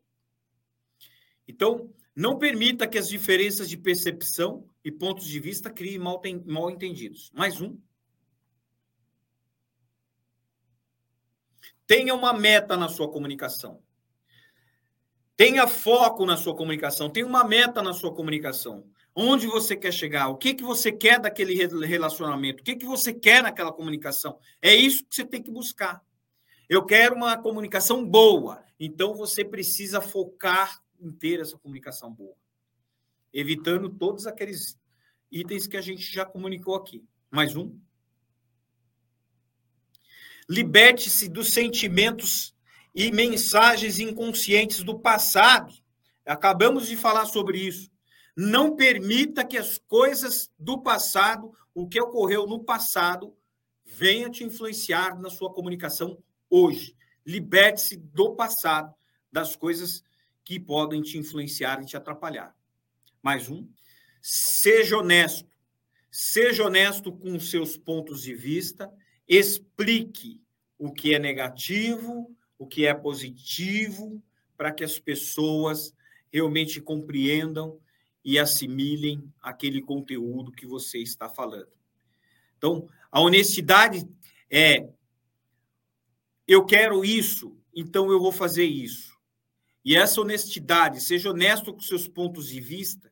Então, 1.47 1.93
não 2.15 2.39
permita 2.39 2.87
que 2.87 2.99
as 2.99 3.09
diferenças 3.09 3.69
de 3.69 3.77
percepção 3.77 4.69
e 4.85 4.93
pontos 4.93 5.27
de 5.27 5.41
vista 5.41 5.71
criem 5.71 5.99
mal, 5.99 6.21
mal 6.45 6.71
entendidos. 6.71 7.31
Mais 7.33 7.61
um. 7.61 7.79
Tenha 11.87 12.15
uma 12.15 12.35
meta 12.35 12.77
na 12.77 12.89
sua 12.89 13.11
comunicação. 13.11 13.83
Tenha 15.37 15.67
foco 15.69 16.27
na 16.27 16.37
sua 16.37 16.55
comunicação, 16.55 17.09
tenha 17.09 17.25
uma 17.25 17.45
meta 17.45 17.81
na 17.81 17.95
sua 17.95 18.13
comunicação. 18.13 18.91
Onde 19.21 19.49
você 19.49 19.75
quer 19.75 19.93
chegar? 19.93 20.29
O 20.29 20.37
que, 20.37 20.55
que 20.55 20.63
você 20.63 20.93
quer 20.93 21.19
daquele 21.19 21.53
relacionamento? 21.85 22.61
O 22.61 22.65
que, 22.65 22.77
que 22.77 22.87
você 22.87 23.13
quer 23.13 23.43
naquela 23.43 23.73
comunicação? 23.73 24.39
É 24.63 24.73
isso 24.73 25.05
que 25.05 25.13
você 25.13 25.25
tem 25.25 25.43
que 25.43 25.51
buscar. 25.51 26.01
Eu 26.69 26.87
quero 26.87 27.17
uma 27.17 27.37
comunicação 27.37 28.07
boa. 28.07 28.65
Então 28.79 29.17
você 29.17 29.45
precisa 29.45 30.01
focar 30.01 30.81
em 31.01 31.11
ter 31.11 31.41
essa 31.41 31.59
comunicação 31.59 32.13
boa, 32.13 32.37
evitando 33.33 33.91
todos 33.91 34.25
aqueles 34.25 34.79
itens 35.33 35.67
que 35.67 35.77
a 35.77 35.81
gente 35.81 36.03
já 36.03 36.25
comunicou 36.25 36.77
aqui. 36.77 37.05
Mais 37.29 37.57
um. 37.57 37.77
Liberte-se 40.49 41.29
dos 41.29 41.53
sentimentos 41.53 42.55
e 42.95 43.11
mensagens 43.11 43.99
inconscientes 43.99 44.85
do 44.85 44.97
passado. 44.97 45.75
Acabamos 46.25 46.87
de 46.87 46.97
falar 46.97 47.27
sobre 47.27 47.59
isso. 47.59 47.91
Não 48.41 48.77
permita 48.77 49.45
que 49.45 49.59
as 49.59 49.79
coisas 49.79 50.49
do 50.57 50.81
passado, 50.81 51.53
o 51.75 51.89
que 51.89 52.01
ocorreu 52.01 52.47
no 52.47 52.63
passado, 52.63 53.37
venha 53.85 54.31
te 54.31 54.45
influenciar 54.45 55.19
na 55.19 55.29
sua 55.29 55.53
comunicação 55.53 56.23
hoje. 56.49 56.97
Liberte-se 57.27 57.97
do 57.97 58.37
passado, 58.37 58.95
das 59.33 59.57
coisas 59.57 60.05
que 60.45 60.61
podem 60.61 61.03
te 61.03 61.19
influenciar 61.19 61.83
e 61.83 61.85
te 61.85 61.97
atrapalhar. 61.97 62.55
Mais 63.21 63.51
um. 63.51 63.69
Seja 64.23 64.99
honesto. 64.99 65.51
Seja 66.09 66.63
honesto 66.63 67.11
com 67.11 67.35
os 67.35 67.51
seus 67.51 67.77
pontos 67.77 68.23
de 68.23 68.37
vista. 68.37 68.89
Explique 69.27 70.41
o 70.79 70.93
que 70.93 71.13
é 71.13 71.19
negativo, 71.19 72.33
o 72.57 72.69
que 72.69 72.87
é 72.87 72.95
positivo, 72.95 74.23
para 74.57 74.71
que 74.71 74.85
as 74.85 74.97
pessoas 74.97 75.93
realmente 76.33 76.81
compreendam 76.81 77.81
e 78.29 78.39
assimilem 78.39 79.33
aquele 79.41 79.81
conteúdo 79.81 80.53
que 80.53 80.67
você 80.67 80.99
está 80.99 81.31
falando. 81.31 81.73
Então, 82.59 82.87
a 83.11 83.23
honestidade 83.23 84.07
é: 84.51 84.87
eu 86.47 86.67
quero 86.67 87.03
isso, 87.07 87.57
então 87.75 88.13
eu 88.13 88.21
vou 88.21 88.31
fazer 88.31 88.67
isso. 88.67 89.17
E 89.83 89.97
essa 89.97 90.21
honestidade, 90.21 91.01
seja 91.01 91.31
honesto 91.31 91.73
com 91.73 91.81
seus 91.81 92.07
pontos 92.07 92.49
de 92.49 92.61
vista, 92.61 93.11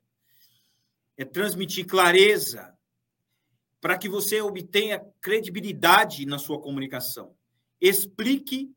é 1.17 1.25
transmitir 1.25 1.87
clareza 1.87 2.77
para 3.81 3.97
que 3.97 4.11
você 4.11 4.43
obtenha 4.43 5.03
credibilidade 5.23 6.27
na 6.27 6.39
sua 6.39 6.61
comunicação. 6.61 7.35
Explique 7.81 8.71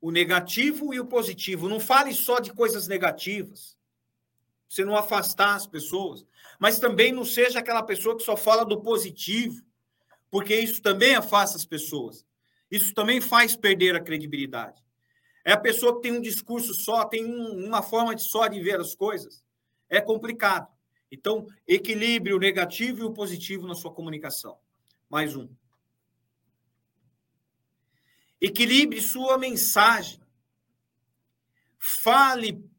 o 0.00 0.10
negativo 0.10 0.92
e 0.92 0.98
o 0.98 1.06
positivo. 1.06 1.68
Não 1.68 1.78
fale 1.78 2.12
só 2.12 2.40
de 2.40 2.52
coisas 2.52 2.88
negativas. 2.88 3.78
Você 4.74 4.84
não 4.84 4.96
afastar 4.96 5.54
as 5.54 5.68
pessoas. 5.68 6.26
Mas 6.58 6.80
também 6.80 7.12
não 7.12 7.24
seja 7.24 7.60
aquela 7.60 7.80
pessoa 7.80 8.16
que 8.16 8.24
só 8.24 8.36
fala 8.36 8.64
do 8.64 8.82
positivo, 8.82 9.62
porque 10.28 10.52
isso 10.58 10.82
também 10.82 11.14
afasta 11.14 11.56
as 11.56 11.64
pessoas. 11.64 12.26
Isso 12.68 12.92
também 12.92 13.20
faz 13.20 13.54
perder 13.54 13.94
a 13.94 14.00
credibilidade. 14.00 14.82
É 15.44 15.52
a 15.52 15.56
pessoa 15.56 15.94
que 15.94 16.02
tem 16.02 16.10
um 16.10 16.20
discurso 16.20 16.74
só, 16.74 17.04
tem 17.04 17.24
um, 17.24 17.64
uma 17.64 17.82
forma 17.82 18.16
de 18.16 18.22
só 18.22 18.48
de 18.48 18.60
ver 18.60 18.80
as 18.80 18.96
coisas. 18.96 19.44
É 19.88 20.00
complicado. 20.00 20.66
Então, 21.08 21.46
equilibre 21.68 22.32
o 22.32 22.40
negativo 22.40 23.02
e 23.02 23.04
o 23.04 23.12
positivo 23.12 23.68
na 23.68 23.76
sua 23.76 23.92
comunicação. 23.92 24.58
Mais 25.08 25.36
um. 25.36 25.48
Equilibre 28.40 29.00
sua 29.00 29.38
mensagem. 29.38 30.20
Fale 31.78 32.73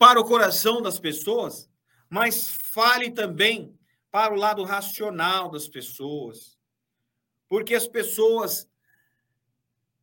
para 0.00 0.18
o 0.18 0.24
coração 0.24 0.80
das 0.80 0.98
pessoas, 0.98 1.68
mas 2.08 2.48
fale 2.48 3.10
também 3.10 3.78
para 4.10 4.32
o 4.32 4.36
lado 4.36 4.64
racional 4.64 5.50
das 5.50 5.68
pessoas. 5.68 6.58
Porque 7.46 7.74
as 7.74 7.86
pessoas 7.86 8.66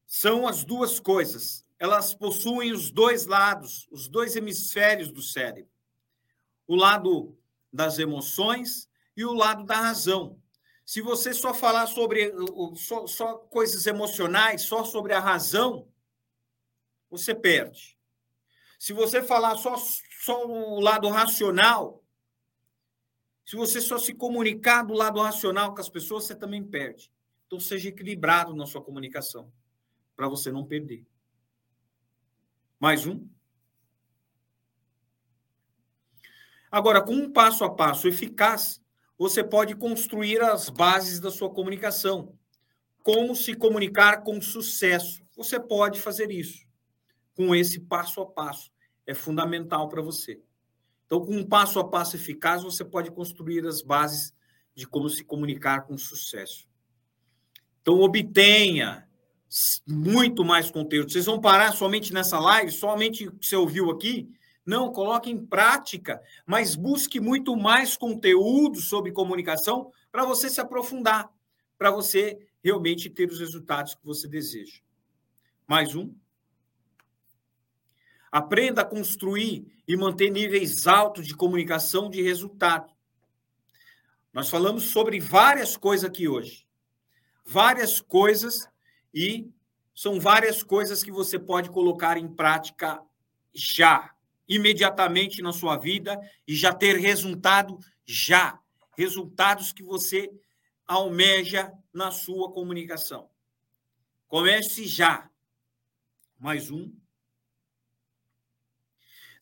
são 0.05 0.47
as 0.47 0.63
duas 0.63 0.99
coisas. 0.99 1.65
Elas 1.79 2.13
possuem 2.13 2.71
os 2.73 2.91
dois 2.91 3.25
lados, 3.25 3.87
os 3.89 4.07
dois 4.07 4.35
hemisférios 4.35 5.11
do 5.11 5.19
cérebro. 5.23 5.71
O 6.67 6.75
lado 6.75 7.35
das 7.73 7.97
emoções 7.97 8.87
e 9.15 9.25
o 9.25 9.33
lado 9.33 9.65
da 9.65 9.77
razão. 9.77 10.39
Se 10.85 11.01
você 11.01 11.33
só 11.33 11.55
falar 11.55 11.87
sobre 11.87 12.31
só, 12.75 13.07
só 13.07 13.33
coisas 13.35 13.87
emocionais, 13.87 14.61
só 14.61 14.83
sobre 14.83 15.13
a 15.13 15.19
razão, 15.19 15.87
você 17.09 17.33
perde. 17.33 17.96
Se 18.77 18.93
você 18.93 19.23
falar 19.23 19.57
só, 19.57 19.75
só 19.75 20.45
o 20.45 20.79
lado 20.79 21.09
racional, 21.09 22.03
se 23.43 23.55
você 23.55 23.81
só 23.81 23.97
se 23.97 24.13
comunicar 24.13 24.83
do 24.83 24.93
lado 24.93 25.19
racional 25.19 25.73
com 25.73 25.81
as 25.81 25.89
pessoas, 25.89 26.25
você 26.25 26.35
também 26.35 26.63
perde. 26.63 27.11
Então, 27.47 27.59
seja 27.59 27.89
equilibrado 27.89 28.55
na 28.55 28.65
sua 28.65 28.83
comunicação, 28.83 29.51
para 30.15 30.27
você 30.27 30.51
não 30.51 30.65
perder. 30.65 31.05
Mais 32.79 33.07
um. 33.07 33.27
Agora, 36.69 37.01
com 37.01 37.13
um 37.13 37.31
passo 37.31 37.63
a 37.63 37.73
passo 37.73 38.07
eficaz, 38.07 38.81
você 39.17 39.43
pode 39.43 39.75
construir 39.75 40.41
as 40.41 40.69
bases 40.69 41.19
da 41.19 41.31
sua 41.31 41.49
comunicação. 41.49 42.37
Como 43.01 43.33
se 43.33 43.55
comunicar 43.55 44.21
com 44.23 44.39
sucesso. 44.41 45.25
Você 45.35 45.59
pode 45.59 45.99
fazer 45.99 46.29
isso 46.29 46.66
com 47.37 47.55
esse 47.55 47.79
passo 47.79 48.19
a 48.19 48.25
passo. 48.25 48.71
É 49.05 49.13
fundamental 49.13 49.87
para 49.87 50.01
você. 50.01 50.41
Então, 51.05 51.23
com 51.23 51.37
um 51.37 51.45
passo 51.45 51.79
a 51.79 51.87
passo 51.87 52.15
eficaz, 52.15 52.63
você 52.63 52.83
pode 52.83 53.11
construir 53.11 53.65
as 53.65 53.81
bases 53.81 54.33
de 54.75 54.87
como 54.87 55.07
se 55.07 55.23
comunicar 55.23 55.85
com 55.85 55.97
sucesso. 55.97 56.67
Então, 57.81 58.01
obtenha 58.01 59.07
muito 59.87 60.43
mais 60.43 60.69
conteúdo. 60.69 61.11
Vocês 61.11 61.25
vão 61.25 61.39
parar 61.39 61.71
somente 61.71 62.11
nessa 62.11 62.39
live, 62.39 62.71
somente 62.71 63.27
o 63.27 63.31
que 63.33 63.45
você 63.45 63.55
ouviu 63.55 63.89
aqui? 63.91 64.29
Não, 64.65 64.91
coloque 64.91 65.29
em 65.29 65.45
prática, 65.45 66.21
mas 66.45 66.75
busque 66.75 67.21
muito 67.21 67.55
mais 67.55 67.95
conteúdo 67.95 68.81
sobre 68.81 69.13
comunicação 69.13 69.93
para 70.11 70.25
você 70.25 70.49
se 70.49 70.59
aprofundar, 70.59 71.31
para 71.77 71.89
você 71.89 72.37
realmente 72.61 73.09
ter 73.09 73.31
os 73.31 73.39
resultados 73.39 73.95
que 73.95 74.03
você 74.03 74.27
deseja. 74.27 74.81
Mais 75.65 75.95
um. 75.95 76.13
Aprenda 78.31 78.81
a 78.81 78.85
construir 78.85 79.81
e 79.87 79.95
manter 79.95 80.29
níveis 80.29 80.85
altos 80.87 81.25
de 81.25 81.35
comunicação 81.35 82.09
de 82.09 82.21
resultado. 82.21 82.91
Nós 84.33 84.49
falamos 84.49 84.85
sobre 84.89 85.19
várias 85.19 85.77
coisas 85.77 86.09
aqui 86.09 86.27
hoje. 86.27 86.67
Várias 87.45 88.01
coisas 88.01 88.67
e 89.13 89.49
são 89.95 90.19
várias 90.19 90.61
coisas 90.61 91.03
que 91.03 91.11
você 91.11 91.39
pode 91.39 91.69
colocar 91.69 92.17
em 92.17 92.27
prática 92.27 93.01
já 93.53 94.13
imediatamente 94.47 95.41
na 95.41 95.51
sua 95.51 95.77
vida 95.77 96.19
e 96.47 96.55
já 96.55 96.73
ter 96.73 96.97
resultado 96.97 97.79
já. 98.05 98.59
Resultados 98.97 99.73
que 99.73 99.83
você 99.83 100.31
almeja 100.85 101.71
na 101.91 102.11
sua 102.11 102.51
comunicação. 102.51 103.29
Comece 104.27 104.85
já. 104.85 105.29
Mais 106.39 106.71
um. 106.71 106.93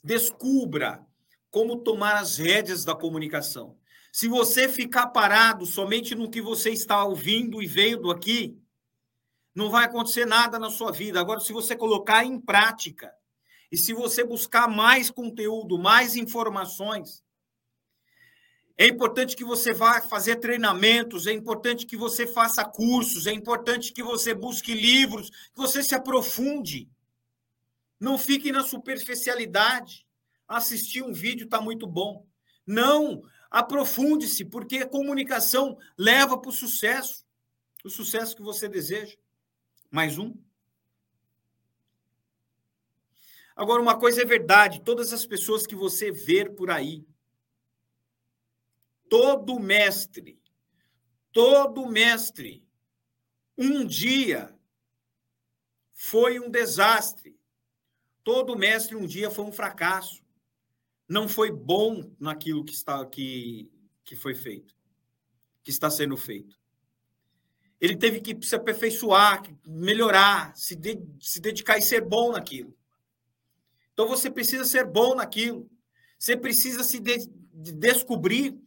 Descubra 0.05 1.03
como 1.49 1.77
tomar 1.77 2.17
as 2.17 2.37
rédeas 2.37 2.85
da 2.85 2.93
comunicação. 2.93 3.75
Se 4.13 4.27
você 4.27 4.69
ficar 4.69 5.07
parado 5.07 5.65
somente 5.65 6.13
no 6.13 6.29
que 6.29 6.39
você 6.39 6.69
está 6.69 7.03
ouvindo 7.03 7.59
e 7.59 7.65
vendo 7.65 8.11
aqui, 8.11 8.55
não 9.55 9.71
vai 9.71 9.85
acontecer 9.85 10.23
nada 10.23 10.59
na 10.59 10.69
sua 10.69 10.91
vida. 10.91 11.19
Agora, 11.19 11.39
se 11.39 11.51
você 11.51 11.75
colocar 11.75 12.23
em 12.23 12.39
prática, 12.39 13.11
e 13.71 13.75
se 13.75 13.93
você 13.93 14.23
buscar 14.23 14.67
mais 14.67 15.09
conteúdo, 15.09 15.79
mais 15.79 16.15
informações, 16.15 17.23
é 18.77 18.85
importante 18.85 19.35
que 19.35 19.43
você 19.43 19.73
vá 19.73 19.99
fazer 20.03 20.35
treinamentos, 20.35 21.25
é 21.25 21.31
importante 21.31 21.87
que 21.87 21.97
você 21.97 22.27
faça 22.27 22.63
cursos, 22.63 23.25
é 23.25 23.33
importante 23.33 23.91
que 23.91 24.03
você 24.03 24.35
busque 24.35 24.71
livros, 24.71 25.31
que 25.31 25.57
você 25.57 25.81
se 25.81 25.95
aprofunde. 25.95 26.87
Não 27.99 28.17
fiquem 28.17 28.51
na 28.51 28.63
superficialidade. 28.63 30.05
Assistir 30.47 31.03
um 31.03 31.13
vídeo 31.13 31.45
está 31.45 31.59
muito 31.59 31.87
bom. 31.87 32.25
Não, 32.65 33.23
aprofunde-se, 33.49 34.45
porque 34.45 34.77
a 34.77 34.89
comunicação 34.89 35.77
leva 35.97 36.37
para 36.37 36.49
o 36.49 36.53
sucesso, 36.53 37.25
o 37.83 37.89
sucesso 37.89 38.35
que 38.35 38.41
você 38.41 38.67
deseja. 38.67 39.15
Mais 39.91 40.17
um. 40.17 40.35
Agora, 43.55 43.81
uma 43.81 43.97
coisa 43.97 44.21
é 44.21 44.25
verdade: 44.25 44.81
todas 44.81 45.13
as 45.13 45.25
pessoas 45.25 45.65
que 45.65 45.75
você 45.75 46.11
vê 46.11 46.49
por 46.49 46.69
aí, 46.69 47.07
todo 49.09 49.59
mestre, 49.59 50.39
todo 51.31 51.87
mestre, 51.87 52.67
um 53.57 53.85
dia 53.85 54.53
foi 55.93 56.39
um 56.39 56.49
desastre. 56.49 57.34
Todo 58.25 58.57
mestre 58.57 58.95
um 58.95 59.05
dia 59.05 59.29
foi 59.29 59.45
um 59.45 59.51
fracasso. 59.51 60.23
Não 61.07 61.29
foi 61.29 61.51
bom 61.51 62.11
naquilo 62.19 62.65
que 62.65 62.73
está 62.73 63.05
que, 63.05 63.71
que 64.03 64.15
foi 64.15 64.33
feito, 64.33 64.75
que 65.63 65.69
está 65.69 65.91
sendo 65.91 66.17
feito. 66.17 66.59
Ele 67.79 67.95
teve 67.95 68.19
que 68.19 68.35
se 68.43 68.55
aperfeiçoar, 68.55 69.43
melhorar, 69.63 70.57
se, 70.57 70.75
de, 70.75 70.99
se 71.21 71.39
dedicar 71.39 71.77
e 71.77 71.83
ser 71.83 72.01
bom 72.01 72.31
naquilo. 72.31 72.75
Então 73.93 74.07
você 74.07 74.31
precisa 74.31 74.65
ser 74.65 74.87
bom 74.87 75.13
naquilo. 75.13 75.69
Você 76.17 76.35
precisa 76.35 76.83
se 76.83 76.99
de, 76.99 77.29
de 77.53 77.73
descobrir. 77.73 78.57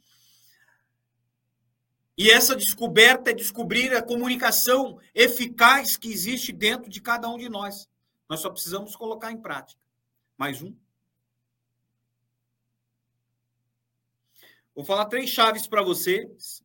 E 2.17 2.31
essa 2.31 2.55
descoberta 2.55 3.33
é 3.33 3.35
descobrir 3.35 3.93
a 3.93 4.03
comunicação 4.03 5.01
eficaz 5.13 5.97
que 5.97 6.13
existe 6.13 6.53
dentro 6.53 6.89
de 6.89 7.01
cada 7.01 7.29
um 7.29 7.37
de 7.37 7.49
nós. 7.49 7.89
Nós 8.29 8.41
só 8.41 8.51
precisamos 8.51 8.95
colocar 8.95 9.33
em 9.33 9.41
prática. 9.41 9.81
Mais 10.37 10.61
um. 10.61 10.77
Vou 14.75 14.85
falar 14.85 15.07
três 15.07 15.31
chaves 15.31 15.67
para 15.67 15.83
vocês. 15.83 16.63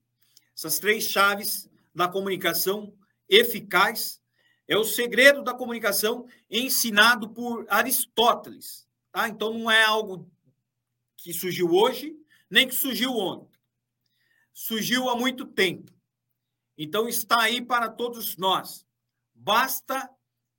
Essas 0.56 0.78
três 0.78 1.06
chaves 1.06 1.70
da 1.96 2.08
comunicação 2.08 2.94
eficaz 3.30 4.22
é 4.68 4.78
o 4.78 4.84
segredo 4.84 5.42
da 5.42 5.54
comunicação 5.54 6.28
ensinado 6.50 7.30
por 7.30 7.66
Aristóteles. 7.70 8.88
Tá? 9.12 9.30
Então, 9.30 9.54
não 9.58 9.72
é 9.72 9.84
algo 9.84 10.30
que 11.16 11.34
surgiu 11.34 11.72
hoje, 11.72 12.16
nem 12.50 12.68
que 12.68 12.76
surgiu 12.76 13.14
ontem. 13.14 13.58
Surgiu 14.54 15.10
há 15.10 15.16
muito 15.16 15.46
tempo. 15.46 15.92
Então, 16.78 17.08
está 17.08 17.42
aí 17.42 17.62
para 17.62 17.90
todos 17.90 18.36
nós. 18.38 18.86
Basta 19.34 20.10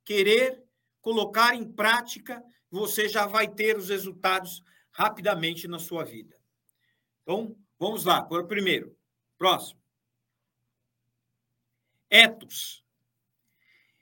querer 0.03 0.64
colocar 1.05 1.53
em 1.53 1.63
prática, 1.63 2.43
você 2.67 3.07
já 3.07 3.27
vai 3.27 3.47
ter 3.47 3.77
os 3.77 3.89
resultados 3.89 4.63
rapidamente 4.89 5.67
na 5.67 5.77
sua 5.77 6.03
vida. 6.03 6.35
Então, 7.21 7.55
vamos 7.77 8.05
lá. 8.05 8.23
Por 8.23 8.47
primeiro, 8.47 8.97
próximo. 9.37 9.79
Etos. 12.09 12.83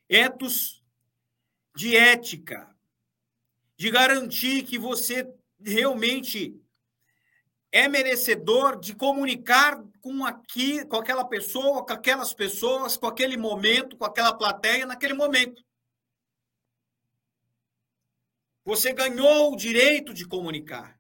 Etos 0.08 0.82
de 1.76 1.94
ética, 1.94 2.74
de 3.76 3.92
garantir 3.92 4.64
que 4.64 4.78
você 4.78 5.30
realmente 5.60 6.58
é 7.70 7.90
merecedor 7.90 8.80
de 8.80 8.96
comunicar 8.96 9.84
com 10.00 10.24
aqui, 10.24 10.86
com 10.86 10.96
aquela 10.96 11.26
pessoa, 11.26 11.86
com 11.86 11.92
aquelas 11.92 12.34
pessoas, 12.34 12.96
com 12.96 13.08
aquele 13.08 13.36
momento, 13.36 13.98
com 13.98 14.06
aquela 14.06 14.34
plateia 14.34 14.86
naquele 14.86 15.14
momento. 15.14 15.62
Você 18.66 18.94
ganhou 18.94 19.54
o 19.54 19.56
direito 19.58 20.14
de 20.14 20.26
comunicar. 20.26 21.00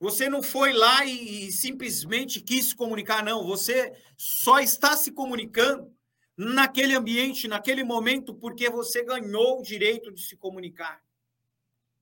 Você 0.00 0.28
não 0.28 0.42
foi 0.42 0.72
lá 0.72 1.04
e, 1.04 1.46
e, 1.46 1.52
simplesmente 1.52 2.40
quis 2.40 2.66
se 2.66 2.76
comunicar, 2.76 3.24
não. 3.24 3.46
Você 3.46 3.92
só 4.16 4.58
está 4.58 4.96
se 4.96 5.12
comunicando 5.12 5.90
naquele 6.36 6.94
ambiente, 6.94 7.46
naquele 7.46 7.84
momento, 7.84 8.34
porque 8.34 8.68
você 8.68 9.04
ganhou 9.04 9.60
o 9.60 9.62
direito 9.62 10.12
de 10.12 10.20
se 10.20 10.36
comunicar. 10.36 11.02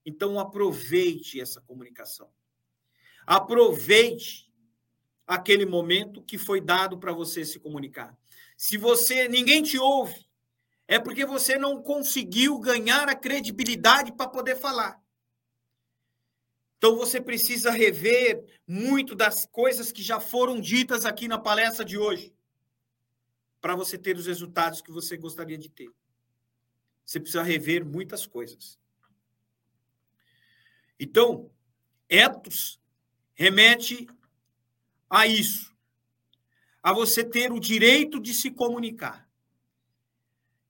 Então, 0.05 0.39
aproveite 0.41 1.41
essa 1.41 1.61
comunicação. 1.61 2.29
Aproveite 3.27 4.51
aquele 5.27 5.67
momento 5.67 6.23
que 6.23 6.39
foi 6.39 6.61
dado 6.61 6.99
para 6.99 7.13
você 7.13 7.45
se 7.45 7.61
comunicar. 7.61 8.17
Se 8.57 8.77
você 8.77 9.29
ninguém 9.29 9.63
te 9.63 9.79
ouve, 9.79 10.27
é 10.93 10.99
porque 10.99 11.25
você 11.25 11.57
não 11.57 11.83
conseguiu 11.83 12.59
ganhar 12.59 13.09
a 13.09 13.15
credibilidade 13.15 14.13
para 14.13 14.29
poder 14.29 14.57
falar. 14.57 15.03
Então 16.77 16.99
você 16.99 17.19
precisa 17.19 17.71
rever 17.71 18.45
muito 18.67 19.15
das 19.15 19.47
coisas 19.47 19.91
que 19.91 20.03
já 20.03 20.21
foram 20.21 20.61
ditas 20.61 21.07
aqui 21.07 21.27
na 21.27 21.39
palestra 21.39 21.83
de 21.83 21.97
hoje, 21.97 22.35
para 23.59 23.75
você 23.75 23.97
ter 23.97 24.19
os 24.19 24.27
resultados 24.27 24.83
que 24.83 24.93
você 24.93 25.17
gostaria 25.17 25.57
de 25.57 25.71
ter. 25.71 25.91
Você 27.07 27.19
precisa 27.19 27.43
rever 27.43 27.87
muitas 27.87 28.27
coisas. 28.27 28.79
Então, 31.01 31.51
etos 32.07 32.79
remete 33.33 34.07
a 35.09 35.27
isso, 35.27 35.75
a 36.83 36.93
você 36.93 37.25
ter 37.25 37.51
o 37.51 37.59
direito 37.59 38.21
de 38.21 38.35
se 38.35 38.51
comunicar 38.51 39.22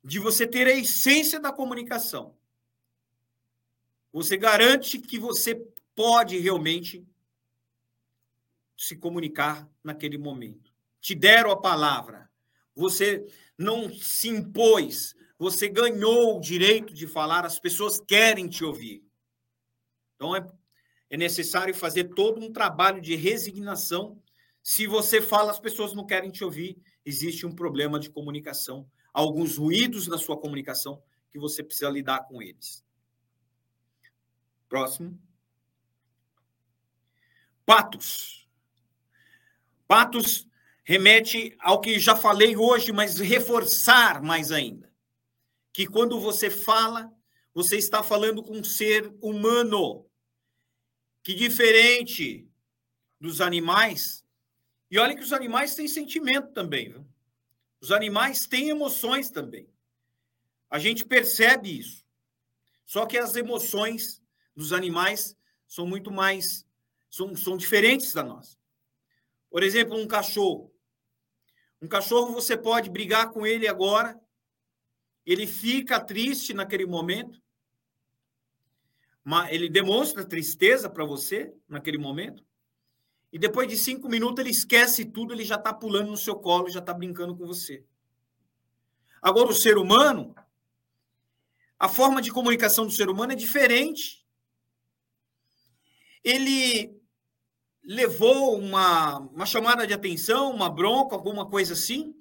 de 0.02 0.18
você 0.18 0.46
ter 0.46 0.66
a 0.66 0.76
essência 0.76 1.38
da 1.38 1.52
comunicação. 1.52 2.36
Você 4.12 4.36
garante 4.36 4.98
que 4.98 5.18
você 5.18 5.54
pode 5.94 6.38
realmente 6.38 7.06
se 8.76 8.96
comunicar 8.96 9.68
naquele 9.82 10.18
momento. 10.18 10.72
Te 11.00 11.14
deram 11.14 11.50
a 11.50 11.60
palavra, 11.60 12.28
você 12.74 13.24
não 13.56 13.92
se 13.92 14.28
impôs, 14.28 15.14
você 15.38 15.68
ganhou 15.68 16.36
o 16.36 16.40
direito 16.40 16.92
de 16.92 17.06
falar, 17.06 17.44
as 17.44 17.58
pessoas 17.58 18.00
querem 18.00 18.48
te 18.48 18.64
ouvir. 18.64 19.04
Então 20.16 20.34
é, 20.34 20.46
é 21.10 21.16
necessário 21.16 21.74
fazer 21.74 22.04
todo 22.14 22.40
um 22.40 22.52
trabalho 22.52 23.00
de 23.00 23.14
resignação. 23.14 24.20
Se 24.62 24.86
você 24.86 25.20
fala, 25.20 25.50
as 25.50 25.60
pessoas 25.60 25.94
não 25.94 26.06
querem 26.06 26.30
te 26.30 26.44
ouvir, 26.44 26.80
existe 27.04 27.46
um 27.46 27.54
problema 27.54 27.98
de 27.98 28.10
comunicação 28.10 28.88
alguns 29.12 29.56
ruídos 29.56 30.06
na 30.06 30.18
sua 30.18 30.38
comunicação 30.38 31.02
que 31.30 31.38
você 31.38 31.62
precisa 31.62 31.90
lidar 31.90 32.26
com 32.26 32.42
eles. 32.42 32.84
Próximo. 34.68 35.20
Patos. 37.64 38.48
Patos 39.86 40.46
remete 40.84 41.54
ao 41.58 41.80
que 41.80 41.98
já 41.98 42.16
falei 42.16 42.56
hoje, 42.56 42.92
mas 42.92 43.18
reforçar 43.18 44.22
mais 44.22 44.50
ainda. 44.50 44.92
Que 45.72 45.86
quando 45.86 46.18
você 46.18 46.50
fala, 46.50 47.12
você 47.54 47.76
está 47.76 48.02
falando 48.02 48.42
com 48.42 48.58
um 48.58 48.64
ser 48.64 49.14
humano, 49.20 50.06
que 51.22 51.34
diferente 51.34 52.48
dos 53.20 53.40
animais, 53.40 54.24
e 54.90 54.98
olha 54.98 55.14
que 55.14 55.22
os 55.22 55.32
animais 55.32 55.74
têm 55.74 55.88
sentimento 55.88 56.52
também, 56.52 56.90
viu? 56.90 57.06
Os 57.82 57.90
animais 57.90 58.46
têm 58.46 58.68
emoções 58.68 59.28
também. 59.28 59.68
A 60.70 60.78
gente 60.78 61.04
percebe 61.04 61.80
isso. 61.80 62.06
Só 62.86 63.04
que 63.06 63.18
as 63.18 63.34
emoções 63.34 64.22
dos 64.54 64.72
animais 64.72 65.36
são 65.66 65.84
muito 65.84 66.08
mais. 66.08 66.64
são, 67.10 67.34
são 67.34 67.56
diferentes 67.56 68.12
da 68.12 68.22
nossa. 68.22 68.56
Por 69.50 69.64
exemplo, 69.64 69.98
um 69.98 70.06
cachorro. 70.06 70.72
Um 71.80 71.88
cachorro, 71.88 72.32
você 72.32 72.56
pode 72.56 72.88
brigar 72.88 73.32
com 73.32 73.44
ele 73.44 73.66
agora, 73.66 74.16
ele 75.26 75.44
fica 75.44 75.98
triste 75.98 76.54
naquele 76.54 76.86
momento, 76.86 77.42
ele 79.50 79.68
demonstra 79.68 80.24
tristeza 80.24 80.88
para 80.88 81.04
você 81.04 81.52
naquele 81.68 81.98
momento, 81.98 82.44
e 83.32 83.38
depois 83.38 83.66
de 83.66 83.78
cinco 83.78 84.10
minutos 84.10 84.38
ele 84.38 84.50
esquece 84.50 85.06
tudo, 85.06 85.32
ele 85.32 85.44
já 85.44 85.54
está 85.54 85.72
pulando 85.72 86.10
no 86.10 86.16
seu 86.18 86.36
colo, 86.36 86.68
já 86.68 86.80
está 86.80 86.92
brincando 86.92 87.34
com 87.34 87.46
você. 87.46 87.82
Agora, 89.22 89.48
o 89.48 89.54
ser 89.54 89.78
humano, 89.78 90.34
a 91.78 91.88
forma 91.88 92.20
de 92.20 92.30
comunicação 92.30 92.84
do 92.84 92.92
ser 92.92 93.08
humano 93.08 93.32
é 93.32 93.36
diferente. 93.36 94.22
Ele 96.22 96.94
levou 97.82 98.58
uma, 98.58 99.20
uma 99.20 99.46
chamada 99.46 99.86
de 99.86 99.94
atenção, 99.94 100.50
uma 100.50 100.68
bronca, 100.68 101.16
alguma 101.16 101.48
coisa 101.48 101.72
assim. 101.72 102.14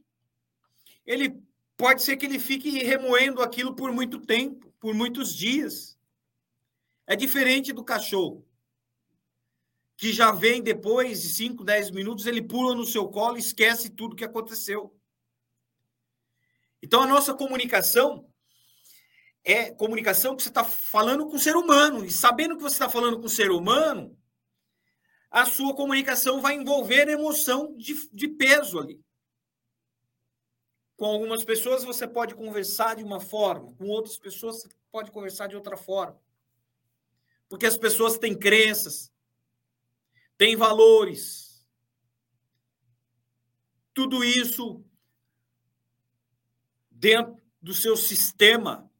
Ele 1.05 1.43
pode 1.75 2.03
ser 2.03 2.15
que 2.15 2.25
ele 2.25 2.39
fique 2.39 2.83
remoendo 2.83 3.41
aquilo 3.41 3.75
por 3.75 3.91
muito 3.91 4.17
tempo, 4.17 4.73
por 4.79 4.93
muitos 4.93 5.35
dias. 5.35 5.99
É 7.05 7.17
diferente 7.17 7.73
do 7.73 7.83
cachorro 7.83 8.45
que 10.01 10.11
já 10.11 10.31
vem 10.31 10.63
depois 10.63 11.21
de 11.21 11.29
5, 11.29 11.63
10 11.63 11.91
minutos, 11.91 12.25
ele 12.25 12.41
pula 12.41 12.73
no 12.73 12.87
seu 12.87 13.07
colo 13.07 13.37
e 13.37 13.39
esquece 13.39 13.87
tudo 13.87 14.15
que 14.15 14.25
aconteceu. 14.25 14.99
Então, 16.81 17.03
a 17.03 17.05
nossa 17.05 17.35
comunicação, 17.35 18.27
é 19.43 19.69
comunicação 19.69 20.35
que 20.35 20.41
você 20.41 20.49
está 20.49 20.63
falando 20.63 21.27
com 21.27 21.35
o 21.35 21.39
ser 21.39 21.55
humano. 21.55 22.03
E 22.03 22.09
sabendo 22.09 22.57
que 22.57 22.63
você 22.63 22.73
está 22.73 22.89
falando 22.89 23.19
com 23.19 23.27
o 23.27 23.29
ser 23.29 23.51
humano, 23.51 24.17
a 25.29 25.45
sua 25.45 25.75
comunicação 25.75 26.41
vai 26.41 26.55
envolver 26.55 27.07
emoção 27.07 27.77
de, 27.77 27.93
de 28.11 28.27
peso 28.27 28.79
ali. 28.79 28.99
Com 30.97 31.05
algumas 31.05 31.43
pessoas 31.43 31.83
você 31.83 32.07
pode 32.07 32.33
conversar 32.33 32.95
de 32.95 33.03
uma 33.03 33.19
forma, 33.19 33.71
com 33.75 33.85
outras 33.85 34.17
pessoas 34.17 34.63
você 34.63 34.69
pode 34.91 35.11
conversar 35.11 35.45
de 35.45 35.55
outra 35.55 35.77
forma. 35.77 36.19
Porque 37.47 37.67
as 37.67 37.77
pessoas 37.77 38.17
têm 38.17 38.35
crenças, 38.35 39.10
têm 40.41 40.55
valores. 40.55 41.63
Tudo 43.93 44.23
isso 44.23 44.83
dentro 46.89 47.39
do 47.61 47.75
seu 47.75 47.95
sistema 47.95 48.91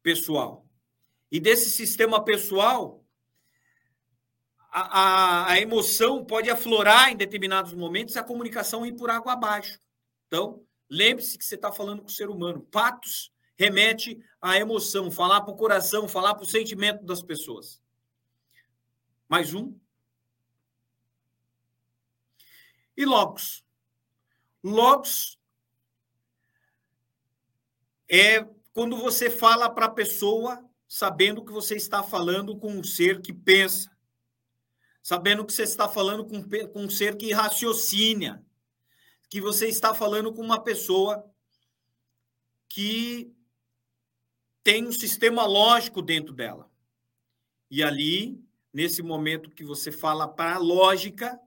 pessoal. 0.00 0.64
E 1.32 1.40
desse 1.40 1.68
sistema 1.68 2.24
pessoal, 2.24 3.04
a, 4.70 5.00
a, 5.00 5.50
a, 5.50 5.60
emoção 5.60 6.24
pode 6.24 6.48
aflorar 6.48 7.10
em 7.10 7.16
determinados 7.16 7.74
momentos 7.74 8.16
a 8.16 8.22
comunicação 8.22 8.86
ir 8.86 8.92
por 8.92 9.10
água 9.10 9.32
abaixo. 9.32 9.80
Então, 10.28 10.64
lembre-se 10.88 11.36
que 11.36 11.44
você 11.44 11.56
está 11.56 11.72
falando 11.72 12.02
com 12.02 12.08
o 12.08 12.12
ser 12.12 12.30
humano. 12.30 12.60
Patos 12.70 13.32
remete 13.56 14.16
à 14.40 14.56
emoção, 14.56 15.10
falar 15.10 15.40
para 15.40 15.52
o 15.52 15.56
coração, 15.56 16.06
falar 16.06 16.36
para 16.36 16.44
o 16.44 16.48
sentimento 16.48 17.04
das 17.04 17.20
pessoas. 17.20 17.81
Mais 19.32 19.54
um. 19.54 19.74
E 22.94 23.06
Logos. 23.06 23.64
Logos 24.62 25.38
é 28.06 28.44
quando 28.74 28.94
você 28.98 29.30
fala 29.30 29.70
para 29.70 29.86
a 29.86 29.90
pessoa 29.90 30.62
sabendo 30.86 31.42
que 31.42 31.50
você 31.50 31.76
está 31.76 32.02
falando 32.02 32.58
com 32.58 32.72
um 32.72 32.84
ser 32.84 33.22
que 33.22 33.32
pensa, 33.32 33.90
sabendo 35.02 35.46
que 35.46 35.54
você 35.54 35.62
está 35.62 35.88
falando 35.88 36.26
com, 36.26 36.42
com 36.68 36.82
um 36.84 36.90
ser 36.90 37.16
que 37.16 37.32
raciocina, 37.32 38.44
que 39.30 39.40
você 39.40 39.66
está 39.66 39.94
falando 39.94 40.34
com 40.34 40.42
uma 40.42 40.62
pessoa 40.62 41.26
que 42.68 43.34
tem 44.62 44.86
um 44.86 44.92
sistema 44.92 45.46
lógico 45.46 46.02
dentro 46.02 46.34
dela. 46.34 46.70
E 47.70 47.82
ali, 47.82 48.51
nesse 48.72 49.02
momento 49.02 49.50
que 49.50 49.64
você 49.64 49.92
fala 49.92 50.26
para 50.26 50.54
a 50.54 50.58
lógica, 50.58 51.38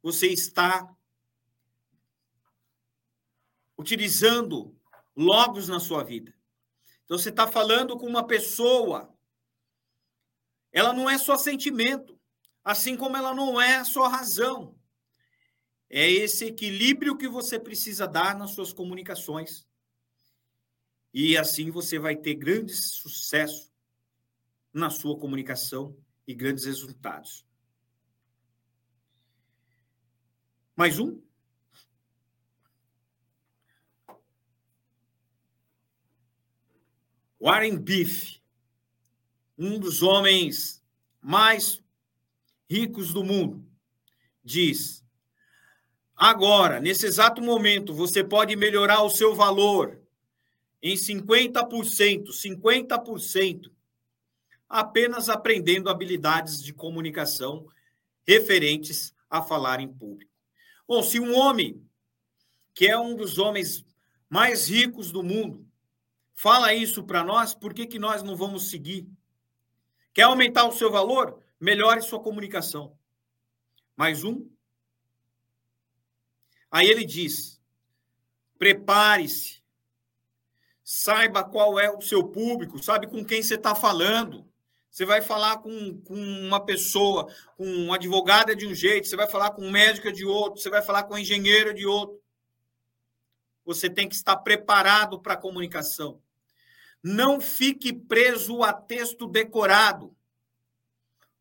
você 0.00 0.28
está 0.28 0.88
utilizando 3.76 4.76
logos 5.16 5.68
na 5.68 5.80
sua 5.80 6.04
vida. 6.04 6.32
Então 7.04 7.18
você 7.18 7.30
está 7.30 7.46
falando 7.46 7.96
com 7.98 8.06
uma 8.06 8.26
pessoa. 8.26 9.12
Ela 10.70 10.92
não 10.92 11.08
é 11.08 11.18
só 11.18 11.36
sentimento, 11.36 12.18
assim 12.62 12.96
como 12.96 13.16
ela 13.16 13.34
não 13.34 13.60
é 13.60 13.82
só 13.84 14.06
razão. 14.06 14.78
É 15.90 16.08
esse 16.08 16.44
equilíbrio 16.44 17.16
que 17.16 17.26
você 17.26 17.58
precisa 17.58 18.06
dar 18.06 18.36
nas 18.36 18.50
suas 18.50 18.72
comunicações. 18.72 19.66
E 21.12 21.36
assim 21.36 21.70
você 21.70 21.98
vai 21.98 22.14
ter 22.14 22.34
grande 22.34 22.74
sucesso 22.74 23.72
na 24.72 24.90
sua 24.90 25.18
comunicação 25.18 25.96
e 26.26 26.34
grandes 26.34 26.64
resultados. 26.64 27.46
Mais 30.76 30.98
um? 30.98 31.20
Warren 37.40 37.78
Beef, 37.78 38.40
um 39.56 39.78
dos 39.78 40.02
homens 40.02 40.84
mais 41.20 41.82
ricos 42.68 43.12
do 43.12 43.24
mundo, 43.24 43.64
diz: 44.44 45.04
agora, 46.14 46.80
nesse 46.80 47.06
exato 47.06 47.40
momento, 47.40 47.94
você 47.94 48.22
pode 48.22 48.54
melhorar 48.56 49.02
o 49.02 49.10
seu 49.10 49.34
valor 49.34 50.00
em 50.82 50.94
50%, 50.94 52.28
50%, 52.28 53.72
apenas 54.68 55.28
aprendendo 55.28 55.88
habilidades 55.88 56.62
de 56.62 56.72
comunicação 56.72 57.66
referentes 58.26 59.14
a 59.30 59.42
falar 59.42 59.80
em 59.80 59.88
público. 59.88 60.30
Bom, 60.86 61.02
se 61.02 61.18
um 61.18 61.34
homem, 61.34 61.82
que 62.74 62.86
é 62.86 62.98
um 62.98 63.16
dos 63.16 63.38
homens 63.38 63.84
mais 64.28 64.68
ricos 64.68 65.10
do 65.10 65.22
mundo, 65.22 65.66
fala 66.34 66.74
isso 66.74 67.02
para 67.04 67.24
nós, 67.24 67.54
por 67.54 67.72
que, 67.72 67.86
que 67.86 67.98
nós 67.98 68.22
não 68.22 68.36
vamos 68.36 68.70
seguir? 68.70 69.08
Quer 70.12 70.22
aumentar 70.22 70.66
o 70.66 70.72
seu 70.72 70.90
valor? 70.90 71.42
Melhore 71.60 72.02
sua 72.02 72.20
comunicação. 72.20 72.96
Mais 73.96 74.24
um. 74.24 74.48
Aí 76.70 76.86
ele 76.86 77.04
diz: 77.04 77.60
prepare-se, 78.58 79.62
saiba 80.84 81.42
qual 81.42 81.78
é 81.78 81.90
o 81.90 82.00
seu 82.00 82.28
público, 82.28 82.82
sabe 82.82 83.06
com 83.06 83.24
quem 83.24 83.42
você 83.42 83.54
está 83.54 83.74
falando. 83.74 84.46
Você 84.90 85.04
vai 85.04 85.20
falar 85.20 85.58
com, 85.58 86.00
com 86.00 86.14
uma 86.14 86.64
pessoa, 86.64 87.32
com 87.56 87.66
um 87.66 87.92
advogado 87.92 88.54
de 88.56 88.66
um 88.66 88.74
jeito, 88.74 89.06
você 89.06 89.16
vai 89.16 89.28
falar 89.28 89.50
com 89.50 89.62
um 89.62 89.70
médico 89.70 90.10
de 90.10 90.24
outro, 90.24 90.60
você 90.60 90.70
vai 90.70 90.82
falar 90.82 91.04
com 91.04 91.14
um 91.14 91.18
engenheiro 91.18 91.74
de 91.74 91.86
outro. 91.86 92.20
Você 93.64 93.90
tem 93.90 94.08
que 94.08 94.14
estar 94.14 94.36
preparado 94.38 95.20
para 95.20 95.34
a 95.34 95.36
comunicação. 95.36 96.20
Não 97.02 97.40
fique 97.40 97.92
preso 97.92 98.62
a 98.62 98.72
texto 98.72 99.26
decorado. 99.26 100.16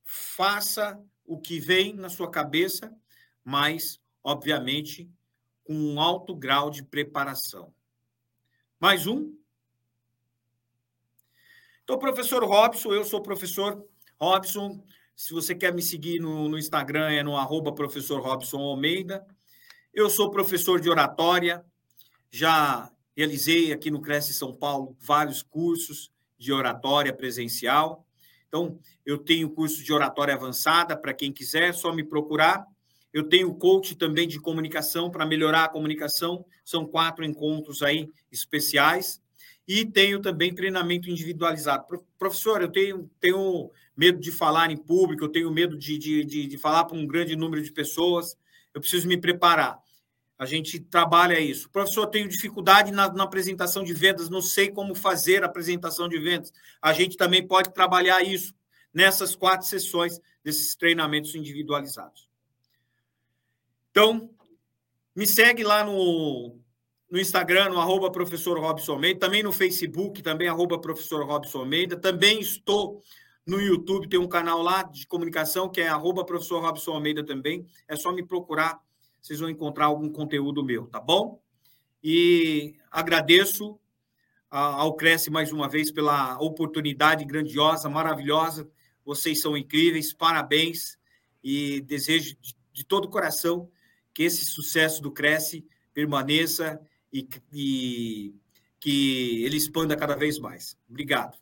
Faça 0.03 1.01
o 1.25 1.39
que 1.39 1.59
vem 1.59 1.93
na 1.93 2.09
sua 2.09 2.29
cabeça, 2.29 2.93
mas, 3.43 3.99
obviamente, 4.23 5.09
com 5.63 5.73
um 5.73 5.99
alto 5.99 6.35
grau 6.35 6.69
de 6.69 6.83
preparação. 6.83 7.73
Mais 8.79 9.07
um? 9.07 9.35
Então, 11.87 11.97
professor 11.97 12.43
Robson, 12.43 12.91
eu 12.91 13.05
sou 13.05 13.21
o 13.21 13.23
professor 13.23 13.81
Robson. 14.19 14.83
Se 15.15 15.31
você 15.33 15.55
quer 15.55 15.73
me 15.73 15.81
seguir 15.81 16.19
no, 16.19 16.49
no 16.49 16.57
Instagram, 16.57 17.09
é 17.09 17.23
no 17.23 17.37
arroba 17.37 17.73
professor 17.73 18.19
Robson 18.19 18.57
Almeida. 18.57 19.25
Eu 19.93 20.09
sou 20.09 20.29
professor 20.29 20.81
de 20.81 20.89
oratória, 20.89 21.63
já 22.29 22.91
Realizei 23.17 23.73
aqui 23.73 23.89
no 23.89 23.99
Cresce 23.99 24.31
São 24.31 24.53
Paulo 24.53 24.95
vários 24.99 25.41
cursos 25.41 26.11
de 26.37 26.53
oratória 26.53 27.11
presencial. 27.11 28.05
Então, 28.47 28.79
eu 29.03 29.17
tenho 29.17 29.49
curso 29.49 29.83
de 29.83 29.91
oratória 29.91 30.35
avançada 30.35 30.95
para 30.95 31.15
quem 31.15 31.33
quiser, 31.33 31.73
só 31.73 31.91
me 31.91 32.03
procurar. 32.03 32.63
Eu 33.11 33.27
tenho 33.27 33.51
coach 33.55 33.95
também 33.95 34.27
de 34.27 34.39
comunicação 34.39 35.09
para 35.09 35.25
melhorar 35.25 35.63
a 35.63 35.67
comunicação. 35.67 36.45
São 36.63 36.85
quatro 36.85 37.25
encontros 37.25 37.81
aí 37.81 38.07
especiais. 38.31 39.19
E 39.67 39.85
tenho 39.85 40.21
também 40.21 40.55
treinamento 40.55 41.09
individualizado. 41.09 41.85
Professor, 42.17 42.61
eu 42.61 42.69
tenho, 42.69 43.09
tenho 43.19 43.69
medo 43.95 44.19
de 44.19 44.31
falar 44.31 44.71
em 44.71 44.77
público, 44.77 45.25
eu 45.25 45.29
tenho 45.29 45.51
medo 45.51 45.77
de, 45.77 45.97
de, 45.97 46.23
de, 46.23 46.47
de 46.47 46.57
falar 46.57 46.85
para 46.85 46.95
um 46.95 47.05
grande 47.05 47.35
número 47.35 47.61
de 47.61 47.71
pessoas. 47.71 48.37
Eu 48.73 48.79
preciso 48.79 49.07
me 49.07 49.17
preparar. 49.17 49.77
A 50.39 50.45
gente 50.45 50.79
trabalha 50.79 51.39
isso. 51.39 51.69
Professor, 51.69 52.05
tenho 52.07 52.29
dificuldade 52.29 52.91
na, 52.91 53.11
na, 53.11 53.23
apresentação 53.23 53.83
de 53.83 53.93
vendas, 53.93 54.29
não 54.29 54.41
sei 54.41 54.69
como 54.69 54.93
fazer 54.93 55.43
a 55.43 55.47
apresentação 55.47 56.07
de 56.07 56.19
vendas. 56.19 56.53
A 56.81 56.93
gente 56.93 57.17
também 57.17 57.45
pode 57.45 57.73
trabalhar 57.73 58.21
isso 58.21 58.53
nessas 58.93 59.35
quatro 59.35 59.67
sessões 59.67 60.19
desses 60.43 60.75
treinamentos 60.75 61.33
individualizados. 61.33 62.29
Então, 63.89 64.29
me 65.15 65.25
segue 65.25 65.63
lá 65.63 65.83
no, 65.83 66.59
no 67.09 67.19
Instagram, 67.19 67.69
no 67.69 67.79
arroba 67.79 68.11
professor 68.11 68.59
Robson 68.59 68.93
Almeida, 68.93 69.19
também 69.19 69.43
no 69.43 69.51
Facebook, 69.51 70.21
também 70.21 70.47
arroba 70.47 70.79
professor 70.79 71.25
Robson 71.25 71.59
Almeida. 71.59 71.95
Também 71.95 72.39
estou 72.39 73.01
no 73.45 73.61
YouTube, 73.61 74.09
tem 74.09 74.19
um 74.19 74.27
canal 74.27 74.61
lá 74.61 74.83
de 74.83 75.07
comunicação 75.07 75.69
que 75.69 75.79
é 75.79 75.87
arroba 75.87 76.25
professor 76.25 76.61
Robson 76.61 76.91
Almeida 76.91 77.25
também. 77.25 77.65
É 77.87 77.95
só 77.95 78.11
me 78.11 78.25
procurar 78.25 78.79
vocês 79.27 79.41
vão 79.41 79.49
encontrar 79.49 79.87
algum 79.87 80.09
conteúdo 80.09 80.63
meu, 80.63 80.87
tá 80.87 81.01
bom? 81.01 81.41
E 82.01 82.75
agradeço 82.89 83.77
ao 84.49 84.95
Cresce 84.95 85.29
mais 85.29 85.51
uma 85.51 85.67
vez 85.67 85.91
pela 85.91 86.39
oportunidade 86.39 87.25
grandiosa, 87.25 87.89
maravilhosa. 87.89 88.69
Vocês 89.03 89.41
são 89.41 89.57
incríveis, 89.57 90.13
parabéns 90.13 90.97
e 91.43 91.81
desejo 91.81 92.37
de 92.71 92.85
todo 92.85 93.05
o 93.05 93.09
coração 93.09 93.69
que 94.13 94.23
esse 94.23 94.45
sucesso 94.45 95.01
do 95.01 95.11
Cresce 95.11 95.67
permaneça 95.93 96.79
e, 97.11 97.27
e 97.53 98.35
que 98.79 99.43
ele 99.43 99.57
expanda 99.57 99.95
cada 99.95 100.15
vez 100.15 100.39
mais. 100.39 100.77
Obrigado. 100.89 101.37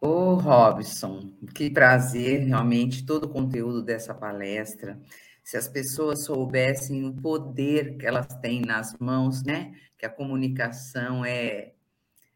Ô, 0.00 0.34
Robson, 0.34 1.32
que 1.54 1.70
prazer, 1.70 2.44
realmente, 2.46 3.04
todo 3.04 3.24
o 3.24 3.28
conteúdo 3.28 3.82
dessa 3.82 4.14
palestra. 4.14 5.00
Se 5.42 5.56
as 5.56 5.68
pessoas 5.68 6.24
soubessem 6.24 7.04
o 7.06 7.14
poder 7.14 7.96
que 7.96 8.06
elas 8.06 8.26
têm 8.40 8.60
nas 8.60 8.96
mãos, 8.98 9.42
né? 9.42 9.74
Que 9.98 10.04
a 10.04 10.10
comunicação 10.10 11.24
é, 11.24 11.72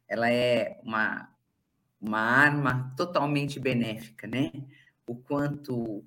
ela 0.08 0.30
é 0.30 0.80
uma, 0.82 1.28
uma 2.00 2.20
arma 2.20 2.94
totalmente 2.96 3.60
benéfica, 3.60 4.26
né? 4.26 4.50
O 5.06 5.14
quanto 5.14 6.04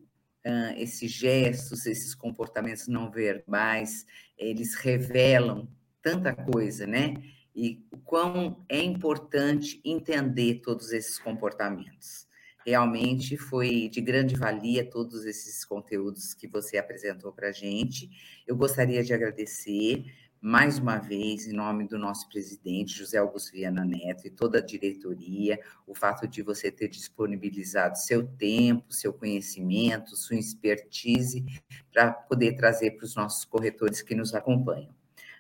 esses 0.77 1.11
gestos, 1.11 1.85
esses 1.85 2.13
comportamentos 2.13 2.87
não 2.87 3.09
verbais, 3.09 4.05
eles 4.37 4.75
revelam 4.75 5.67
tanta 6.01 6.33
coisa, 6.33 6.85
né? 6.85 7.15
e 7.55 7.85
o 7.91 7.97
quão 7.97 8.65
é 8.67 8.81
importante 8.81 9.79
entender 9.85 10.61
todos 10.63 10.91
esses 10.91 11.19
comportamentos. 11.19 12.27
Realmente 12.65 13.37
foi 13.37 13.89
de 13.89 13.99
grande 13.99 14.35
valia 14.35 14.89
todos 14.89 15.25
esses 15.25 15.65
conteúdos 15.65 16.33
que 16.33 16.47
você 16.47 16.77
apresentou 16.77 17.31
para 17.31 17.49
a 17.49 17.51
gente. 17.51 18.09
Eu 18.47 18.55
gostaria 18.55 19.03
de 19.03 19.13
agradecer 19.13 20.05
mais 20.45 20.77
uma 20.77 20.97
vez, 20.97 21.47
em 21.47 21.53
nome 21.53 21.87
do 21.87 21.97
nosso 21.97 22.27
presidente, 22.27 22.97
José 22.97 23.17
Augusto 23.17 23.53
Viana 23.53 23.85
Neto, 23.85 24.27
e 24.27 24.29
toda 24.29 24.57
a 24.57 24.61
diretoria, 24.61 25.57
o 25.87 25.95
fato 25.95 26.27
de 26.27 26.41
você 26.41 26.69
ter 26.69 26.89
disponibilizado 26.89 27.97
seu 27.97 28.27
tempo, 28.27 28.91
seu 28.93 29.13
conhecimento, 29.13 30.17
sua 30.17 30.35
expertise, 30.35 31.45
para 31.93 32.11
poder 32.11 32.57
trazer 32.57 32.91
para 32.91 33.05
os 33.05 33.15
nossos 33.15 33.45
corretores 33.45 34.01
que 34.01 34.13
nos 34.13 34.33
acompanham. 34.33 34.93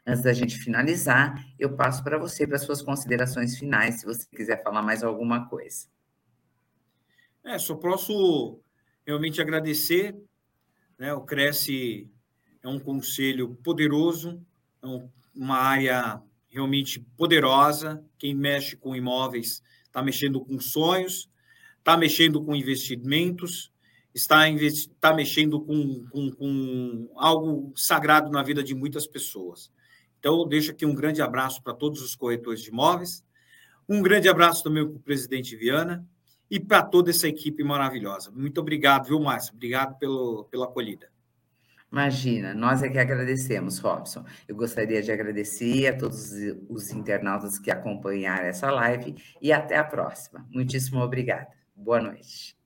Antes 0.07 0.23
da 0.23 0.31
gente 0.31 0.57
finalizar, 0.57 1.35
eu 1.59 1.75
passo 1.75 2.01
para 2.01 2.17
você, 2.17 2.47
para 2.47 2.57
suas 2.57 2.81
considerações 2.81 3.59
finais, 3.59 3.99
se 3.99 4.05
você 4.05 4.25
quiser 4.33 4.63
falar 4.63 4.81
mais 4.81 5.03
alguma 5.03 5.49
coisa. 5.49 5.85
É, 7.43 7.59
só 7.59 7.75
posso 7.75 8.57
realmente 9.05 9.41
agradecer. 9.41 10.15
Né? 10.97 11.13
O 11.13 11.25
Cresce 11.25 12.09
é 12.61 12.69
um 12.69 12.79
conselho 12.79 13.53
poderoso, 13.55 14.41
uma 15.35 15.57
área 15.57 16.21
realmente 16.49 16.99
poderosa. 17.17 18.03
Quem 18.17 18.35
mexe 18.35 18.75
com 18.75 18.95
imóveis 18.95 19.63
está 19.85 20.01
mexendo 20.01 20.43
com 20.43 20.59
sonhos, 20.59 21.29
está 21.79 21.97
mexendo 21.97 22.41
com 22.43 22.55
investimentos, 22.55 23.71
está, 24.13 24.49
está 24.49 25.13
mexendo 25.13 25.59
com, 25.61 26.05
com, 26.09 26.31
com 26.31 27.09
algo 27.15 27.73
sagrado 27.75 28.31
na 28.31 28.41
vida 28.43 28.63
de 28.63 28.73
muitas 28.73 29.05
pessoas. 29.07 29.71
Então, 30.19 30.39
eu 30.39 30.45
deixo 30.45 30.71
aqui 30.71 30.85
um 30.85 30.95
grande 30.95 31.21
abraço 31.21 31.61
para 31.61 31.73
todos 31.73 32.01
os 32.01 32.15
corretores 32.15 32.61
de 32.61 32.69
imóveis, 32.69 33.23
um 33.87 34.01
grande 34.01 34.29
abraço 34.29 34.63
também 34.63 34.85
para 34.85 34.95
o 34.95 34.99
presidente 34.99 35.55
Viana 35.55 36.07
e 36.49 36.59
para 36.59 36.81
toda 36.81 37.09
essa 37.09 37.27
equipe 37.27 37.63
maravilhosa. 37.63 38.31
Muito 38.31 38.61
obrigado, 38.61 39.07
viu, 39.07 39.19
Márcio? 39.19 39.53
Obrigado 39.53 39.97
pelo, 39.97 40.45
pela 40.45 40.65
acolhida. 40.65 41.12
Imagina, 41.93 42.55
nós 42.55 42.81
é 42.81 42.89
que 42.89 42.97
agradecemos, 42.97 43.77
Robson. 43.77 44.25
Eu 44.47 44.55
gostaria 44.55 44.99
de 44.99 45.11
agradecer 45.11 45.85
a 45.85 45.95
todos 45.95 46.31
os 46.67 46.89
internautas 46.89 47.59
que 47.59 47.69
acompanharam 47.69 48.47
essa 48.47 48.71
live 48.71 49.13
e 49.39 49.53
até 49.53 49.77
a 49.77 49.83
próxima. 49.83 50.43
Muitíssimo 50.49 50.99
obrigada. 50.99 51.49
Boa 51.75 52.01
noite. 52.01 52.57